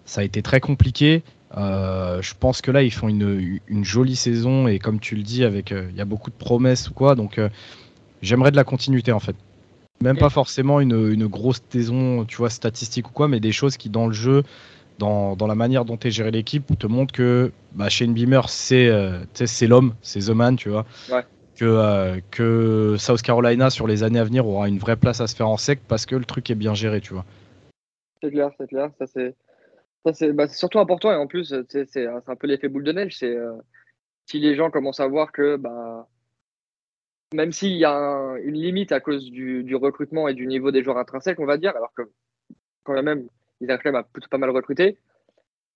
ça 0.06 0.22
a 0.22 0.24
été 0.24 0.42
très 0.42 0.62
compliqué. 0.62 1.24
Euh, 1.58 2.22
je 2.22 2.36
pense 2.40 2.62
que 2.62 2.72
là, 2.72 2.84
ils 2.84 2.94
font 2.94 3.10
une, 3.10 3.60
une 3.68 3.84
jolie 3.84 4.16
saison 4.16 4.70
et 4.70 4.80
comme 4.80 5.02
tu 5.02 5.18
le 5.18 5.24
dis, 5.24 5.44
avec 5.44 5.72
il 5.72 5.96
y 5.98 6.00
a 6.02 6.06
beaucoup 6.06 6.30
de 6.30 6.38
promesses 6.38 6.90
ou 6.90 6.94
quoi, 6.94 7.16
donc 7.16 7.38
j'aimerais 8.22 8.52
de 8.52 8.56
la 8.56 8.64
continuité 8.64 9.12
en 9.12 9.20
fait. 9.20 9.36
Même 10.02 10.18
pas 10.18 10.30
forcément 10.30 10.80
une, 10.80 11.12
une 11.12 11.28
grosse 11.28 11.62
saison, 11.70 12.24
tu 12.24 12.38
vois, 12.38 12.50
statistique 12.50 13.10
ou 13.10 13.12
quoi, 13.12 13.28
mais 13.28 13.42
des 13.42 13.52
choses 13.52 13.76
qui 13.76 13.90
dans 13.90 14.08
le 14.08 14.14
jeu 14.14 14.44
dans, 15.02 15.36
dans 15.36 15.48
la 15.48 15.56
manière 15.56 15.84
dont 15.84 15.98
est 15.98 16.12
géré 16.12 16.30
l'équipe 16.30 16.78
te 16.78 16.86
montre 16.86 17.12
que 17.12 17.52
bah, 17.72 17.90
Shane 17.90 18.14
Beamer 18.14 18.48
c'est 18.50 18.88
euh, 18.88 19.20
c'est 19.34 19.66
l'homme, 19.68 19.96
c'est 20.04 20.28
the 20.28 20.36
man, 20.36 20.56
tu 20.56 20.70
vois. 20.70 20.86
Ouais. 21.12 21.24
Que, 21.58 21.66
euh, 21.66 22.20
que 22.32 22.96
South 22.98 23.22
Carolina 23.22 23.70
sur 23.70 23.88
les 23.88 24.04
années 24.04 24.20
à 24.20 24.24
venir 24.24 24.48
aura 24.48 24.68
une 24.68 24.78
vraie 24.78 24.96
place 24.96 25.20
à 25.20 25.28
se 25.28 25.36
faire 25.36 25.50
en 25.50 25.58
sec 25.58 25.80
parce 25.88 26.06
que 26.06 26.16
le 26.16 26.26
truc 26.26 26.50
est 26.50 26.56
bien 26.56 26.74
géré, 26.74 27.02
tu 27.02 27.14
vois. 27.14 27.26
C'est 28.22 28.32
clair, 28.32 28.52
c'est 28.60 28.68
clair. 28.68 28.90
Ça, 29.00 30.14
c'est, 30.14 30.34
bah, 30.34 30.48
surtout 30.48 30.80
important. 30.80 31.12
Et 31.12 31.16
en 31.16 31.28
plus, 31.28 31.54
c'est, 31.70 31.88
c'est 31.90 32.08
un 32.08 32.36
peu 32.40 32.48
l'effet 32.48 32.68
boule 32.70 32.84
de 32.84 32.92
neige. 32.92 33.18
C'est 33.18 33.36
euh, 33.36 33.54
si 34.28 34.40
les 34.40 34.56
gens 34.56 34.70
commencent 34.72 35.00
à 35.00 35.08
voir 35.08 35.32
que, 35.32 35.58
bah, 35.58 36.08
même 37.34 37.52
s'il 37.52 37.74
y 37.74 37.86
a 37.86 37.96
un- 37.96 38.36
une 38.38 38.56
limite 38.56 38.92
à 38.92 39.00
cause 39.00 39.30
du, 39.30 39.64
du 39.64 39.76
recrutement 39.76 40.28
et 40.28 40.34
du 40.34 40.48
niveau 40.48 40.72
des 40.72 40.84
joueurs 40.84 40.98
intrinsèques, 40.98 41.40
on 41.40 41.46
va 41.46 41.58
dire, 41.58 41.76
alors 41.76 41.94
que 41.96 42.04
quand 42.84 43.02
même, 43.04 43.28
ils 43.62 43.68
quand 43.68 43.86
même 43.86 43.96
à 43.96 44.04
plutôt 44.04 44.28
pas 44.28 44.38
mal 44.38 44.50
recruter, 44.50 44.98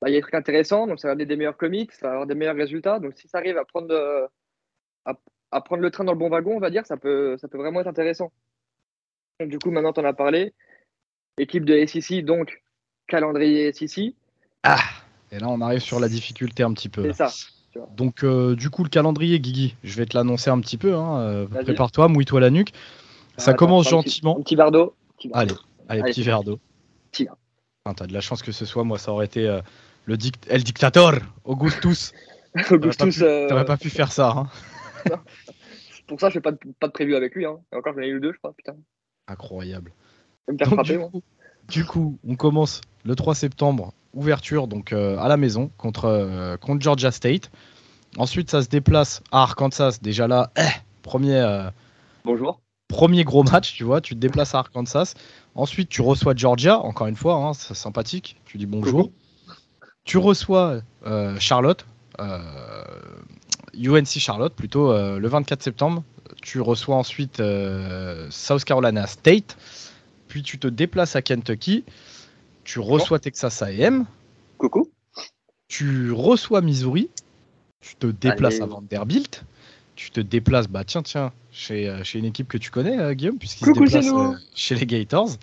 bah, 0.02 0.10
il 0.10 0.13
y 0.13 0.15
a 0.15 0.17
des 0.17 0.21
trucs 0.21 0.34
intéressants. 0.34 0.88
Donc, 0.88 1.00
ça 1.00 1.08
va 1.08 1.13
amener 1.13 1.26
des 1.26 1.36
meilleurs 1.38 1.56
commits, 1.58 1.88
ça 1.93 2.08
va 2.08 2.13
avoir 2.13 2.28
des 2.28 2.36
meilleurs 2.36 2.56
résultats. 2.56 3.00
Donc, 3.00 3.13
si 3.15 3.28
ça 3.30 3.38
arrive 3.38 3.58
à 3.58 3.63
prendre, 3.65 3.93
euh, 3.93 4.26
à, 5.06 5.13
à 5.52 5.62
prendre 5.62 5.82
le 5.84 5.91
train 5.91 6.04
dans 6.04 6.12
le 6.13 6.17
bon 6.19 6.30
wagon, 6.30 6.56
on 6.58 6.60
va 6.60 6.69
dire, 6.69 6.86
ça 6.86 6.98
peut, 6.98 7.38
ça 7.38 7.48
peut 7.48 7.58
vraiment 7.58 7.80
être 7.82 7.88
intéressant. 7.88 8.32
Donc, 9.39 9.50
du 9.50 9.60
coup, 9.60 9.71
maintenant, 9.71 9.93
tu 9.93 10.00
en 10.02 10.06
as 10.06 10.13
parlé. 10.13 10.54
Équipe 11.38 11.65
de 11.65 11.86
SEC, 11.86 12.24
donc 12.24 12.63
calendrier 13.08 13.71
SEC, 13.74 14.15
Ah 14.63 14.80
Et 15.32 15.38
là 15.39 15.48
on 15.50 15.60
arrive 15.62 15.82
sur 15.82 16.00
la 16.00 16.08
difficulté 16.08 16.63
un 16.63 16.74
petit 16.74 16.88
peu. 16.89 17.04
c'est 17.12 17.28
ça. 17.28 17.30
Donc 17.98 18.24
euh, 18.24 18.56
du 18.56 18.69
coup 18.69 18.84
le 18.86 18.89
calendrier, 18.89 19.39
Guigui, 19.41 19.76
je 19.84 19.98
vais 19.98 20.06
te 20.06 20.15
l'annoncer 20.17 20.50
un 20.50 20.62
petit 20.62 20.78
peu. 20.78 20.95
hein, 20.95 21.19
euh. 21.19 21.45
Prépare-toi, 21.48 22.08
mouille-toi 22.08 22.39
la 22.39 22.50
nuque. 22.50 22.71
Ça 23.38 23.52
Attends, 23.52 23.58
commence 23.58 23.88
un 23.88 23.89
petit- 24.02 24.10
gentiment. 24.21 24.38
Un 24.39 24.43
petit 24.43 24.56
verre 24.56 24.71
d'eau. 24.71 24.95
petit 25.17 25.28
verre 25.28 25.38
Allez, 25.38 25.50
d'eau. 25.54 25.60
allez, 25.89 26.02
Allez, 26.04 26.12
petit 26.13 26.24
verre 26.24 26.43
d'eau. 26.43 26.58
Petit 27.12 27.26
verre. 27.26 27.36
T'as 27.93 28.08
de 28.08 28.13
la 28.13 28.21
chance 28.21 28.41
que 28.41 28.52
ce 28.52 28.65
soit 28.65 28.84
moi, 28.84 28.98
ça 28.98 29.12
aurait 29.12 29.28
été 29.28 29.48
euh, 29.48 29.62
le 30.06 30.17
dict 30.17 30.48
El 30.50 30.63
Dictator, 30.63 31.13
Augustus. 31.43 32.13
Augustus, 32.71 33.21
euh, 33.21 33.48
T'aurais 33.48 33.65
pas 33.65 33.78
pu 33.78 33.91
faire 33.91 34.12
ça. 34.12 34.30
Hein. 34.36 34.50
pour 36.08 36.19
ça, 36.19 36.30
je 36.30 36.34
fais 36.34 36.41
pas 36.41 36.52
de, 36.52 36.58
pas 36.80 36.88
de 36.88 37.13
avec 37.13 37.36
lui. 37.36 37.45
Hein. 37.45 37.60
Et 37.71 37.76
encore, 37.76 37.93
j'en 37.93 38.02
ai 38.02 38.08
eu 38.08 38.19
deux, 38.19 38.34
je 38.34 38.39
crois. 38.39 38.54
Putain, 38.54 38.74
Incroyable. 39.28 39.91
Donc, 40.48 40.84
du, 40.84 40.98
coup, 40.98 41.21
du 41.67 41.86
coup, 41.86 42.17
on 42.28 42.36
commence 42.36 42.82
le 43.04 43.15
3 43.15 43.36
septembre 43.36 43.93
ouverture 44.13 44.67
donc 44.67 44.93
à 44.93 45.28
la 45.28 45.38
maison 45.38 45.69
contre, 45.78 46.58
contre 46.62 46.82
Georgia 46.82 47.12
State. 47.12 47.52
Ensuite, 48.17 48.50
ça 48.50 48.63
se 48.63 48.69
déplace 48.69 49.21
à 49.32 49.43
Arkansas. 49.43 50.00
Déjà 50.02 50.28
là, 50.28 50.52
eh, 50.58 50.62
premier. 51.04 51.69
Bonjour. 52.24 52.62
Premier 52.95 53.25
gros 53.25 53.43
match, 53.43 53.73
tu 53.73 53.84
vois, 53.84 53.99
tu 53.99 54.13
te 54.15 54.19
déplaces 54.19 54.55
à 54.55 54.60
Arkansas. 54.60 55.15
Ensuite, 55.53 55.89
tu 55.89 56.01
reçois 56.01 56.34
Georgia, 56.34 56.79
encore 56.79 57.08
une 57.08 57.17
fois, 57.17 57.36
hein, 57.36 57.53
c'est 57.53 57.73
sympathique. 57.73 58.38
Tu 58.45 58.58
dis 58.58 58.65
bonjour. 58.65 59.12
Tu 60.05 60.17
reçois 60.17 60.79
euh, 61.05 61.38
Charlotte, 61.38 61.86
UNC 62.17 62.23
euh, 63.84 64.05
Charlotte 64.05 64.53
plutôt, 64.53 64.93
euh, 64.93 65.19
le 65.19 65.27
24 65.27 65.62
septembre. 65.62 66.03
Tu 66.41 66.62
reçois 66.62 66.95
ensuite 66.95 67.43
South 68.29 68.63
Carolina 68.63 69.08
State. 69.08 69.58
Puis 70.29 70.41
tu 70.41 70.58
te 70.58 70.67
déplaces 70.67 71.17
à 71.17 71.21
Kentucky. 71.21 71.84
Tu 72.63 72.79
reçois 72.79 73.19
Texas 73.19 73.62
AM. 73.62 74.05
Coucou. 74.58 74.89
Tu 75.67 76.13
reçois 76.13 76.62
Missouri. 76.62 77.10
Tu 77.81 77.97
te 77.97 78.08
déplaces 78.08 78.62
à 78.62 78.65
Vanderbilt. 78.65 79.43
Tu 79.95 80.12
te 80.12 80.19
déplaces, 80.19 80.67
bah 80.67 80.84
tiens, 80.84 81.03
tiens, 81.03 81.31
chez, 81.51 82.01
chez 82.03 82.19
une 82.19 82.25
équipe 82.25 82.47
que 82.47 82.58
tu 82.58 82.69
connais, 82.69 83.15
Guillaume, 83.15 83.38
puisqu'il 83.38 83.65
se 83.65 83.71
déplace 83.71 84.41
chez 84.53 84.75
les 84.75 84.86
Gators 84.86 85.38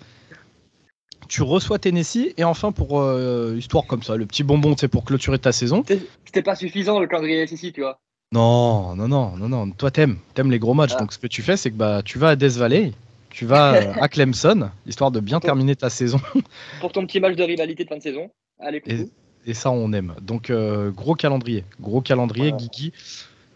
tu 1.27 1.41
reçois 1.41 1.79
Tennessee 1.79 2.33
et 2.37 2.43
enfin 2.43 2.71
pour 2.71 3.01
euh, 3.01 3.55
histoire 3.57 3.85
comme 3.87 4.03
ça, 4.03 4.15
le 4.15 4.25
petit 4.25 4.43
bonbon, 4.43 4.75
c'est 4.77 4.87
pour 4.87 5.03
clôturer 5.03 5.39
ta 5.39 5.51
saison. 5.51 5.83
C'était 5.87 6.43
pas 6.43 6.55
suffisant 6.55 6.99
le 6.99 7.07
calendrier 7.07 7.47
SEC, 7.47 7.73
tu 7.73 7.81
vois. 7.81 7.99
Non, 8.31 8.95
non, 8.95 9.07
non, 9.07 9.35
non, 9.37 9.49
non. 9.49 9.71
Toi 9.71 9.91
t'aimes, 9.91 10.17
t'aimes 10.33 10.51
les 10.51 10.59
gros 10.59 10.73
matchs. 10.73 10.93
Ah. 10.95 10.99
Donc 10.99 11.13
ce 11.13 11.19
que 11.19 11.27
tu 11.27 11.41
fais, 11.41 11.57
c'est 11.57 11.71
que 11.71 11.75
bah 11.75 12.01
tu 12.03 12.19
vas 12.19 12.29
à 12.29 12.35
Death 12.35 12.53
Valley, 12.53 12.91
tu 13.29 13.45
vas 13.45 13.75
euh, 13.75 13.93
à 13.99 14.07
Clemson, 14.09 14.69
histoire 14.85 15.11
de 15.11 15.19
bien 15.19 15.39
terminer 15.39 15.75
ta 15.75 15.89
saison. 15.89 16.19
pour 16.81 16.91
ton 16.91 17.05
petit 17.05 17.19
match 17.19 17.35
de 17.35 17.43
rivalité 17.43 17.83
de 17.83 17.89
fin 17.89 17.97
de 17.97 18.03
saison. 18.03 18.29
Allez, 18.59 18.81
et, 18.85 19.09
et, 19.45 19.53
ça 19.53 19.71
on 19.71 19.91
aime. 19.93 20.13
Donc 20.21 20.49
euh, 20.49 20.91
gros 20.91 21.15
calendrier, 21.15 21.63
gros 21.79 22.01
calendrier, 22.01 22.51
Guigui. 22.51 22.93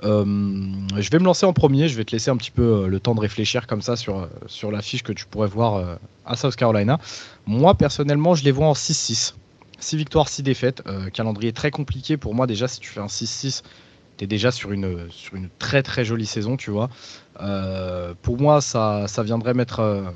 Euh, 0.03 0.23
je 0.95 1.09
vais 1.09 1.19
me 1.19 1.25
lancer 1.25 1.45
en 1.45 1.53
premier, 1.53 1.87
je 1.87 1.97
vais 1.97 2.05
te 2.05 2.11
laisser 2.11 2.29
un 2.29 2.37
petit 2.37 2.51
peu 2.51 2.61
euh, 2.61 2.87
le 2.87 2.99
temps 2.99 3.15
de 3.15 3.19
réfléchir 3.19 3.65
comme 3.65 3.81
ça 3.81 3.95
sur, 3.95 4.19
euh, 4.19 4.27
sur 4.45 4.71
la 4.71 4.81
fiche 4.81 5.03
que 5.03 5.11
tu 5.11 5.25
pourrais 5.25 5.47
voir 5.47 5.97
à 6.25 6.35
South 6.35 6.55
Carolina. 6.55 6.99
Moi 7.45 7.73
personnellement, 7.75 8.35
je 8.35 8.43
les 8.43 8.51
vois 8.51 8.67
en 8.67 8.73
6-6. 8.73 9.33
6 9.79 9.97
victoires, 9.97 10.27
6 10.27 10.43
défaites. 10.43 10.83
calendrier 11.13 11.53
très 11.53 11.71
compliqué 11.71 12.17
pour 12.17 12.33
moi 12.33 12.47
déjà 12.47 12.67
si 12.67 12.79
tu 12.79 12.89
fais 12.89 12.99
un 12.99 13.07
6-6 13.07 13.63
tu 14.17 14.23
es 14.23 14.27
déjà 14.27 14.49
sur 14.49 14.71
une, 14.71 15.11
sur 15.11 15.35
une 15.35 15.47
très 15.59 15.83
très 15.83 16.03
jolie 16.03 16.25
saison, 16.25 16.57
tu 16.57 16.71
vois. 16.71 16.89
pour 18.23 18.39
moi, 18.39 18.61
ça, 18.61 19.07
ça 19.07 19.21
viendrait 19.21 19.53
mettre, 19.53 20.11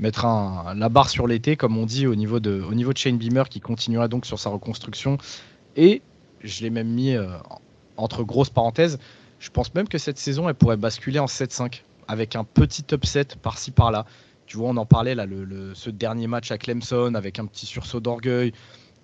mettre 0.00 0.24
un, 0.24 0.74
la 0.74 0.88
barre 0.88 1.08
sur 1.08 1.28
l'été, 1.28 1.54
comme 1.54 1.78
on 1.78 1.86
dit, 1.86 2.08
au 2.08 2.16
niveau, 2.16 2.40
de, 2.40 2.60
au 2.60 2.74
niveau 2.74 2.92
de 2.92 2.98
Shane 2.98 3.16
Beamer, 3.16 3.48
qui 3.48 3.60
continuera 3.60 4.08
donc 4.08 4.26
sur 4.26 4.40
sa 4.40 4.50
reconstruction. 4.50 5.18
Et 5.76 6.02
je 6.42 6.62
l'ai 6.62 6.70
même 6.70 6.88
mis 6.88 7.14
entre 7.98 8.24
grosses 8.24 8.50
parenthèses, 8.50 8.98
je 9.38 9.50
pense 9.50 9.74
même 9.74 9.88
que 9.88 9.98
cette 9.98 10.18
saison, 10.18 10.48
elle 10.48 10.54
pourrait 10.54 10.76
basculer 10.76 11.18
en 11.18 11.26
7-5 11.26 11.82
avec 12.08 12.36
un 12.36 12.44
petit 12.44 12.84
upset 12.92 13.26
par-ci 13.42 13.70
par-là. 13.70 14.06
Tu 14.46 14.56
vois, 14.56 14.70
on 14.70 14.76
en 14.78 14.86
parlait 14.86 15.14
là, 15.14 15.26
le, 15.26 15.74
ce 15.74 15.90
dernier 15.90 16.26
match 16.26 16.50
à 16.50 16.58
Clemson 16.58 17.14
avec 17.14 17.38
un 17.38 17.46
petit 17.46 17.66
sursaut 17.66 18.00
d'orgueil. 18.00 18.52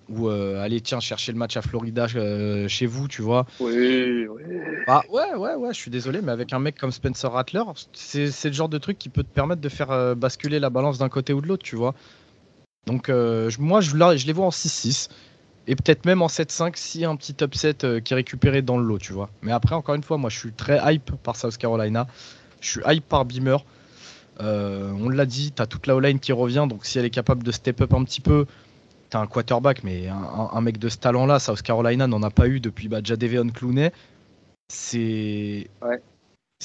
Ou 0.09 0.29
euh, 0.29 0.61
allez, 0.61 0.81
tiens, 0.81 0.99
chercher 0.99 1.31
le 1.31 1.37
match 1.37 1.57
à 1.57 1.63
Florida 1.63 2.07
euh, 2.15 2.67
chez 2.67 2.85
vous, 2.85 3.07
tu 3.07 3.21
vois. 3.23 3.45
Oui, 3.59 4.27
oui. 4.27 4.43
Bah, 4.85 5.03
ouais, 5.09 5.33
ouais, 5.35 5.55
ouais, 5.55 5.73
je 5.73 5.79
suis 5.79 5.89
désolé, 5.89 6.21
mais 6.21 6.31
avec 6.31 6.53
un 6.53 6.59
mec 6.59 6.77
comme 6.77 6.91
Spencer 6.91 7.31
Rattler, 7.31 7.63
c'est 7.93 8.45
le 8.45 8.53
genre 8.53 8.69
de 8.69 8.77
truc 8.77 8.99
qui 8.99 9.09
peut 9.09 9.23
te 9.23 9.33
permettre 9.33 9.61
de 9.61 9.69
faire 9.69 9.91
euh, 9.91 10.13
basculer 10.13 10.59
la 10.59 10.69
balance 10.69 10.99
d'un 10.99 11.09
côté 11.09 11.33
ou 11.33 11.41
de 11.41 11.47
l'autre, 11.47 11.63
tu 11.63 11.75
vois. 11.75 11.95
Donc, 12.85 13.09
moi, 13.09 13.81
je, 13.81 13.89
je 13.89 14.27
les 14.27 14.33
vois 14.33 14.45
en 14.45 14.51
6-6. 14.51 15.09
Et 15.67 15.75
peut-être 15.75 16.05
même 16.05 16.21
en 16.21 16.27
7-5 16.27 16.73
si 16.75 17.05
un 17.05 17.15
petit 17.15 17.35
upset 17.43 17.83
euh, 17.83 17.99
qui 17.99 18.13
est 18.13 18.15
récupéré 18.15 18.61
dans 18.61 18.77
le 18.77 18.85
lot, 18.85 18.99
tu 18.99 19.13
vois. 19.13 19.29
Mais 19.41 19.51
après, 19.51 19.73
encore 19.75 19.95
une 19.95 20.03
fois, 20.03 20.17
moi 20.17 20.29
je 20.29 20.37
suis 20.37 20.51
très 20.51 20.79
hype 20.93 21.11
par 21.23 21.35
South 21.35 21.57
Carolina. 21.57 22.07
Je 22.61 22.69
suis 22.69 22.81
hype 22.85 23.07
par 23.07 23.25
Beamer. 23.25 23.65
Euh, 24.41 24.91
on 24.99 25.09
l'a 25.09 25.25
dit, 25.25 25.51
tu 25.51 25.61
as 25.61 25.65
toute 25.65 25.87
la 25.87 25.95
O-line 25.95 26.19
qui 26.19 26.33
revient, 26.33 26.67
donc 26.69 26.85
si 26.85 26.99
elle 26.99 27.05
est 27.05 27.09
capable 27.09 27.43
de 27.43 27.51
step 27.51 27.81
up 27.81 27.93
un 27.93 28.03
petit 28.03 28.21
peu, 28.21 28.45
tu 29.09 29.17
as 29.17 29.19
un 29.19 29.27
quarterback, 29.27 29.83
mais 29.83 30.07
un, 30.07 30.61
mec 30.61 30.77
de 30.77 30.89
ce 30.89 30.97
talent-là, 30.97 31.39
South 31.39 31.61
Carolina 31.61 32.05
n'en 32.05 32.21
a 32.21 32.29
pas 32.29 32.47
eu 32.47 32.59
depuis 32.59 32.87
bah, 32.87 32.99
Jadeveon 33.03 33.49
Clooney. 33.49 33.91
C'est. 34.67 35.67
Ouais. 35.81 36.01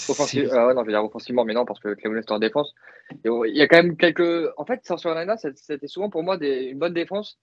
Offensive, 0.08 0.50
ah 0.52 0.68
ouais, 0.68 0.74
non, 0.74 0.82
je 0.82 0.86
veux 0.86 0.92
dire 0.92 1.04
offensivement, 1.04 1.44
mais 1.44 1.52
non, 1.52 1.64
parce 1.64 1.80
que 1.80 1.94
Cleveland 1.94 2.20
est 2.20 2.30
en 2.30 2.38
défense. 2.38 2.74
Il 3.24 3.56
y 3.56 3.60
a 3.60 3.66
quand 3.66 3.76
même 3.76 3.96
quelques. 3.96 4.48
En 4.56 4.64
fait, 4.64 4.80
South 4.84 5.02
Carolina, 5.02 5.36
c'était 5.36 5.88
souvent 5.88 6.10
pour 6.10 6.22
moi 6.22 6.36
des... 6.36 6.66
une 6.66 6.78
bonne 6.78 6.94
défense 6.94 7.38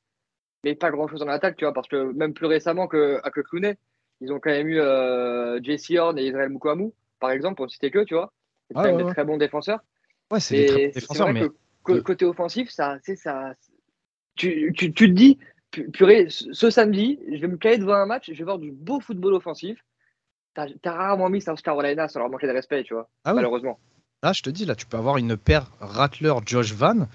mais 0.67 0.75
pas 0.75 0.91
grand 0.91 1.07
chose 1.07 1.21
en 1.21 1.27
attaque, 1.27 1.55
tu 1.55 1.65
vois, 1.65 1.73
parce 1.73 1.87
que 1.87 2.11
même 2.13 2.33
plus 2.33 2.45
récemment 2.45 2.87
que, 2.87 3.19
à 3.23 3.31
que 3.31 3.41
Clooney, 3.41 3.77
ils 4.21 4.31
ont 4.31 4.39
quand 4.39 4.49
même 4.49 4.67
eu 4.67 4.79
euh, 4.79 5.61
Jesse 5.63 5.91
Horn 5.91 6.17
et 6.17 6.27
Israël 6.27 6.49
Mukwamu, 6.49 6.91
par 7.19 7.31
exemple, 7.31 7.55
pour 7.55 7.69
citer 7.69 7.91
que, 7.91 8.03
tu 8.03 8.15
vois. 8.15 8.33
C'est 8.67 8.73
quand 8.73 8.83
même 8.83 8.97
des 8.97 9.13
très 9.13 9.23
bons 9.23 9.37
défenseurs. 9.37 9.79
Ouais, 10.31 10.39
c'est 10.39 10.57
des 10.57 10.65
très 10.65 10.85
bons 10.87 10.91
défenseurs, 10.93 11.33
mais. 11.33 12.01
côté 12.01 12.25
offensif, 12.25 12.69
ça, 12.69 12.97
c'est 13.03 13.15
ça. 13.15 13.53
Tu, 14.35 14.73
tu, 14.75 14.93
tu, 14.93 15.09
te 15.09 15.13
dis, 15.13 15.39
purée, 15.93 16.27
ce 16.29 16.69
samedi, 16.69 17.19
je 17.31 17.39
vais 17.39 17.47
me 17.47 17.57
caler 17.57 17.77
devant 17.77 17.95
un 17.95 18.05
match, 18.05 18.29
je 18.31 18.37
vais 18.37 18.43
voir 18.43 18.59
du 18.59 18.71
beau 18.71 18.99
football 18.99 19.33
offensif. 19.33 19.79
T'as 20.53 20.67
as 20.83 20.91
rarement 20.91 21.29
mis 21.29 21.41
South 21.41 21.61
Carolina 21.61 22.07
sans 22.07 22.19
leur 22.19 22.29
manquer 22.29 22.47
de 22.47 22.51
respect, 22.51 22.83
tu 22.83 22.93
vois, 22.93 23.07
ah 23.23 23.33
malheureusement. 23.33 23.79
Là, 24.23 24.33
je 24.33 24.41
te 24.41 24.49
dis, 24.49 24.65
là, 24.65 24.73
tu 24.73 24.87
peux 24.87 24.97
avoir 24.97 25.17
une 25.17 25.37
paire 25.37 25.71
Rattler-Josh 25.79 26.73
Van 26.73 27.07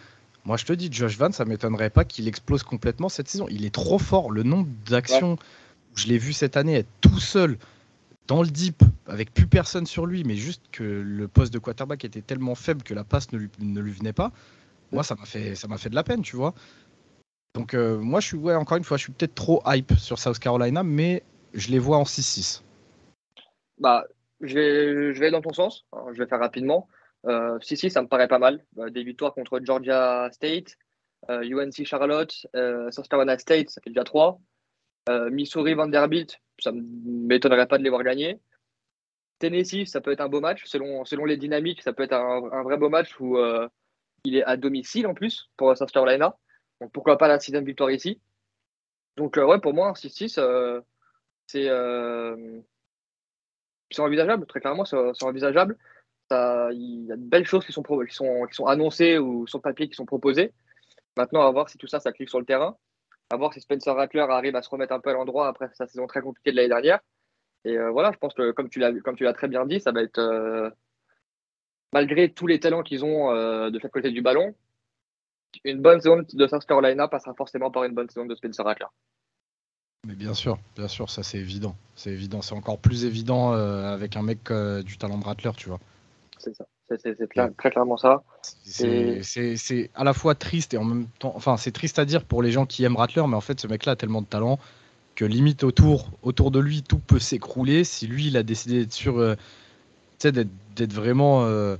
moi, 0.44 0.56
je 0.56 0.64
te 0.64 0.72
dis, 0.72 0.88
Josh 0.90 1.16
Van, 1.18 1.30
ça 1.30 1.44
m'étonnerait 1.44 1.90
pas 1.90 2.04
qu'il 2.04 2.26
explose 2.26 2.62
complètement 2.64 3.08
cette 3.08 3.28
saison. 3.28 3.46
Il 3.48 3.64
est 3.64 3.74
trop 3.74 3.98
fort. 3.98 4.30
Le 4.30 4.42
nombre 4.42 4.68
d'actions, 4.88 5.36
je 5.94 6.08
l'ai 6.08 6.18
vu 6.18 6.32
cette 6.32 6.56
année 6.56 6.74
être 6.74 6.88
tout 7.00 7.20
seul 7.20 7.58
dans 8.26 8.42
le 8.42 8.48
deep, 8.48 8.82
avec 9.06 9.32
plus 9.32 9.46
personne 9.46 9.86
sur 9.86 10.06
lui, 10.06 10.24
mais 10.24 10.36
juste 10.36 10.62
que 10.72 10.82
le 10.82 11.28
poste 11.28 11.52
de 11.52 11.58
quarterback 11.58 12.04
était 12.04 12.22
tellement 12.22 12.54
faible 12.54 12.82
que 12.82 12.94
la 12.94 13.04
passe 13.04 13.32
ne 13.32 13.38
lui, 13.38 13.50
ne 13.60 13.80
lui 13.80 13.92
venait 13.92 14.12
pas. 14.12 14.32
Moi, 14.90 15.02
ça 15.02 15.14
m'a 15.14 15.24
fait, 15.24 15.54
ça 15.54 15.68
m'a 15.68 15.78
fait 15.78 15.90
de 15.90 15.94
la 15.94 16.02
peine, 16.02 16.22
tu 16.22 16.36
vois. 16.36 16.54
Donc, 17.54 17.74
euh, 17.74 17.98
moi, 17.98 18.20
je 18.20 18.28
suis, 18.28 18.36
ouais, 18.36 18.54
encore 18.54 18.78
une 18.78 18.84
fois, 18.84 18.96
je 18.96 19.04
suis 19.04 19.12
peut-être 19.12 19.34
trop 19.34 19.62
hype 19.66 19.92
sur 19.98 20.18
South 20.18 20.38
Carolina, 20.38 20.82
mais 20.82 21.22
je 21.54 21.70
les 21.70 21.78
vois 21.78 21.98
en 21.98 22.04
6-6. 22.04 22.62
Bah, 23.78 24.04
je 24.40 24.54
vais, 24.54 25.14
je 25.14 25.20
vais 25.20 25.30
dans 25.30 25.42
ton 25.42 25.52
sens. 25.52 25.84
je 26.12 26.18
vais 26.18 26.26
faire 26.26 26.40
rapidement. 26.40 26.88
Euh, 27.26 27.58
si, 27.60 27.76
si, 27.76 27.90
ça 27.90 28.02
me 28.02 28.08
paraît 28.08 28.28
pas 28.28 28.38
mal. 28.38 28.64
Euh, 28.78 28.90
des 28.90 29.04
victoires 29.04 29.34
contre 29.34 29.60
Georgia 29.62 30.28
State, 30.32 30.76
euh, 31.30 31.42
UNC 31.42 31.84
Charlotte, 31.84 32.32
South 32.90 33.08
Carolina 33.08 33.38
State, 33.38 33.70
ça 33.70 33.80
fait 33.80 33.90
déjà 33.90 34.04
trois. 34.04 34.40
Missouri 35.30 35.74
Vanderbilt, 35.74 36.38
ça 36.60 36.70
ne 36.70 36.80
m'étonnerait 36.80 37.66
pas 37.66 37.76
de 37.76 37.82
les 37.82 37.90
voir 37.90 38.04
gagner. 38.04 38.40
Tennessee, 39.40 39.84
ça 39.86 40.00
peut 40.00 40.12
être 40.12 40.20
un 40.20 40.28
beau 40.28 40.40
match. 40.40 40.62
Selon, 40.64 41.04
selon 41.04 41.24
les 41.24 41.36
dynamiques, 41.36 41.82
ça 41.82 41.92
peut 41.92 42.04
être 42.04 42.12
un, 42.12 42.62
vrai 42.62 42.76
beau 42.76 42.88
match 42.88 43.18
où 43.18 43.36
il 44.24 44.36
est 44.36 44.44
à 44.44 44.56
domicile 44.56 45.08
en 45.08 45.14
plus 45.14 45.50
pour 45.56 45.76
South 45.76 45.90
Carolina. 45.90 46.36
Donc 46.80 46.92
pourquoi 46.92 47.18
pas 47.18 47.26
la 47.26 47.40
sixième 47.40 47.64
victoire 47.64 47.90
ici. 47.90 48.20
Donc 49.16 49.36
ouais, 49.36 49.58
pour 49.58 49.74
moi, 49.74 49.92
6-6, 49.92 50.40
c'est 51.48 51.68
envisageable. 54.00 54.46
Très 54.46 54.60
clairement, 54.60 54.84
c'est 54.84 55.24
envisageable 55.24 55.76
il 56.72 57.06
y 57.06 57.12
a 57.12 57.16
de 57.16 57.22
belles 57.22 57.46
choses 57.46 57.64
qui 57.64 57.72
sont, 57.72 57.84
annoncées 58.66 59.18
ou 59.18 59.46
sur 59.46 59.60
papier 59.60 59.88
qui 59.88 59.94
sont 59.94 60.06
proposées. 60.06 60.52
Maintenant, 61.16 61.46
à 61.46 61.50
voir 61.50 61.68
si 61.68 61.78
tout 61.78 61.86
ça, 61.86 62.00
ça 62.00 62.12
clique 62.12 62.30
sur 62.30 62.40
le 62.40 62.46
terrain. 62.46 62.76
À 63.30 63.36
voir 63.36 63.52
si 63.52 63.60
Spencer 63.60 63.94
Rattler 63.94 64.26
arrive 64.28 64.56
à 64.56 64.62
se 64.62 64.68
remettre 64.68 64.92
un 64.92 65.00
peu 65.00 65.10
à 65.10 65.14
l'endroit 65.14 65.48
après 65.48 65.68
sa 65.74 65.86
saison 65.86 66.06
très 66.06 66.20
compliquée 66.20 66.50
de 66.50 66.56
l'année 66.56 66.68
dernière. 66.68 67.00
Et 67.64 67.78
euh, 67.78 67.90
voilà, 67.90 68.12
je 68.12 68.18
pense 68.18 68.34
que 68.34 68.50
comme 68.52 68.68
tu 68.68 68.78
l'as 68.78 68.92
comme 69.00 69.16
tu 69.16 69.24
l'as 69.24 69.32
très 69.32 69.48
bien 69.48 69.66
dit, 69.66 69.80
ça 69.80 69.92
va 69.92 70.02
être 70.02 70.18
euh, 70.18 70.68
malgré 71.92 72.30
tous 72.30 72.46
les 72.46 72.60
talents 72.60 72.82
qu'ils 72.82 73.04
ont 73.04 73.30
euh, 73.30 73.70
de 73.70 73.78
chaque 73.78 73.92
côté 73.92 74.10
du 74.10 74.20
ballon, 74.20 74.54
une 75.64 75.80
bonne 75.80 76.00
saison 76.00 76.24
de 76.32 76.46
South 76.46 76.66
Carolina 76.66 77.08
passera 77.08 77.34
forcément 77.34 77.70
par 77.70 77.84
une 77.84 77.94
bonne 77.94 78.08
saison 78.08 78.26
de 78.26 78.34
Spencer 78.34 78.64
Rattler. 78.64 78.86
Mais 80.06 80.14
bien 80.14 80.34
sûr, 80.34 80.58
bien 80.74 80.88
sûr, 80.88 81.08
ça 81.08 81.22
c'est 81.22 81.38
évident. 81.38 81.76
C'est 81.94 82.10
évident, 82.10 82.42
c'est 82.42 82.54
encore 82.54 82.78
plus 82.78 83.04
évident 83.04 83.52
avec 83.52 84.16
un 84.16 84.22
mec 84.22 84.52
du 84.84 84.98
talent 84.98 85.18
de 85.18 85.24
Rattler, 85.24 85.52
tu 85.56 85.68
vois 85.68 85.78
c'est 86.42 86.54
ça. 86.54 86.66
C'est 86.88 87.56
très 87.56 87.70
clairement 87.70 87.96
ça. 87.96 88.22
C'est 88.42 89.90
à 89.94 90.04
la 90.04 90.12
fois 90.12 90.34
triste 90.34 90.74
et 90.74 90.78
en 90.78 90.84
même 90.84 91.06
temps. 91.18 91.32
Enfin, 91.36 91.56
c'est 91.56 91.72
triste 91.72 91.98
à 91.98 92.04
dire 92.04 92.24
pour 92.24 92.42
les 92.42 92.50
gens 92.50 92.66
qui 92.66 92.84
aiment 92.84 92.96
Rattler, 92.96 93.24
mais 93.28 93.36
en 93.36 93.40
fait, 93.40 93.60
ce 93.60 93.66
mec-là 93.66 93.92
a 93.92 93.96
tellement 93.96 94.22
de 94.22 94.26
talent 94.26 94.58
que 95.14 95.24
limite 95.24 95.62
autour, 95.62 96.10
autour 96.22 96.50
de 96.50 96.58
lui, 96.58 96.82
tout 96.82 96.98
peut 96.98 97.18
s'écrouler. 97.18 97.84
Si 97.84 98.06
lui, 98.06 98.28
il 98.28 98.36
a 98.36 98.42
décidé 98.42 98.80
d'être 98.80 98.92
sur. 98.92 99.18
Euh, 99.18 99.34
d'être 100.22 100.92
vraiment. 100.92 101.44
Euh, 101.44 101.76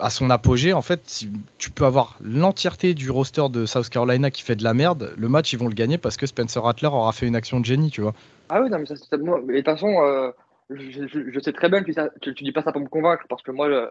à 0.00 0.10
son 0.10 0.28
apogée, 0.28 0.72
en 0.72 0.82
fait, 0.82 1.02
si 1.04 1.30
tu 1.56 1.70
peux 1.70 1.84
avoir 1.84 2.18
l'entièreté 2.20 2.94
du 2.94 3.10
roster 3.10 3.48
de 3.48 3.64
South 3.64 3.88
Carolina 3.88 4.30
qui 4.30 4.42
fait 4.42 4.56
de 4.56 4.64
la 4.64 4.74
merde, 4.74 5.14
le 5.16 5.28
match, 5.28 5.52
ils 5.52 5.58
vont 5.58 5.68
le 5.68 5.74
gagner 5.74 5.98
parce 5.98 6.16
que 6.16 6.26
Spencer 6.26 6.60
Rattler 6.60 6.88
aura 6.88 7.12
fait 7.12 7.26
une 7.26 7.36
action 7.36 7.60
de 7.60 7.64
génie, 7.64 7.90
tu 7.90 8.00
vois. 8.00 8.12
Ah 8.48 8.60
oui, 8.60 8.70
non, 8.70 8.78
mais 8.80 8.86
ça, 8.86 8.96
c'est 8.96 9.16
de 9.16 9.56
toute 9.56 9.64
façon, 9.64 9.88
euh, 10.02 10.30
je, 10.70 11.40
sais 11.40 11.52
très 11.52 11.68
bien 11.68 11.82
que 11.82 11.90
tu, 12.20 12.34
tu, 12.34 12.44
dis 12.44 12.52
pas 12.52 12.62
ça 12.62 12.72
pour 12.72 12.80
me 12.80 12.88
convaincre, 12.88 13.26
parce 13.28 13.42
que 13.42 13.50
moi, 13.50 13.90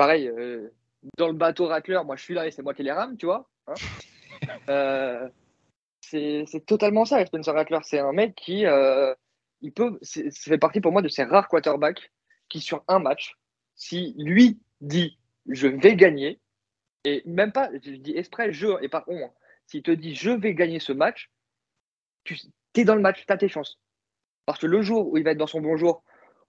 pareil, 0.00 0.28
euh, 0.28 0.70
dans 1.18 1.28
le 1.28 1.34
bateau 1.34 1.66
Rattler, 1.66 2.00
moi 2.06 2.16
je 2.16 2.22
suis 2.22 2.32
là 2.32 2.46
et 2.46 2.50
c'est 2.50 2.62
moi 2.62 2.72
qui 2.72 2.82
les 2.82 2.92
rame, 2.92 3.16
tu 3.16 3.26
vois. 3.26 3.48
Hein. 3.66 3.74
Euh, 4.70 5.28
c'est 6.00 6.64
totalement 6.64 7.04
ça, 7.04 7.24
Spencer 7.26 7.52
Rattler. 7.52 7.80
C'est 7.82 7.98
un 7.98 8.12
mec 8.12 8.34
qui, 8.34 8.64
euh, 8.64 9.14
il 9.60 9.70
peut, 9.70 9.98
ça 10.00 10.22
fait 10.32 10.56
partie 10.56 10.80
pour 10.80 10.92
moi 10.92 11.02
de 11.02 11.08
ces 11.08 11.24
rares 11.24 11.48
quarterbacks 11.48 12.10
qui, 12.48 12.60
sur 12.60 12.82
un 12.88 13.00
match, 13.00 13.36
si 13.74 14.14
lui 14.16 14.58
dit 14.80 15.18
je 15.46 15.68
vais 15.68 15.94
gagner, 15.94 16.40
et 17.04 17.22
même 17.26 17.52
pas, 17.52 17.68
je 17.82 17.90
dis 17.90 18.16
exprès 18.16 18.52
je 18.52 18.82
et 18.82 18.88
pas 18.88 19.04
on, 19.08 19.26
hein. 19.26 19.30
s'il 19.66 19.82
te 19.82 19.90
dit 19.90 20.14
je 20.14 20.30
vais 20.30 20.54
gagner 20.54 20.80
ce 20.80 20.92
match, 20.92 21.30
tu 22.24 22.38
es 22.76 22.84
dans 22.84 22.94
le 22.94 23.02
match, 23.02 23.24
tu 23.26 23.32
as 23.32 23.36
tes 23.36 23.48
chances. 23.48 23.78
Parce 24.50 24.58
que 24.58 24.66
le 24.66 24.82
jour 24.82 25.12
où 25.12 25.16
il 25.16 25.22
va 25.22 25.30
être 25.30 25.38
dans 25.38 25.46
son 25.46 25.60
bon 25.60 25.76
jour, 25.76 26.02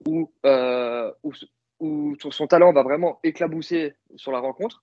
où, 0.08 0.32
euh, 0.44 1.12
où, 1.78 2.16
son 2.18 2.48
talent 2.48 2.72
va 2.72 2.82
vraiment 2.82 3.20
éclabousser 3.22 3.94
sur 4.16 4.32
la 4.32 4.40
rencontre, 4.40 4.82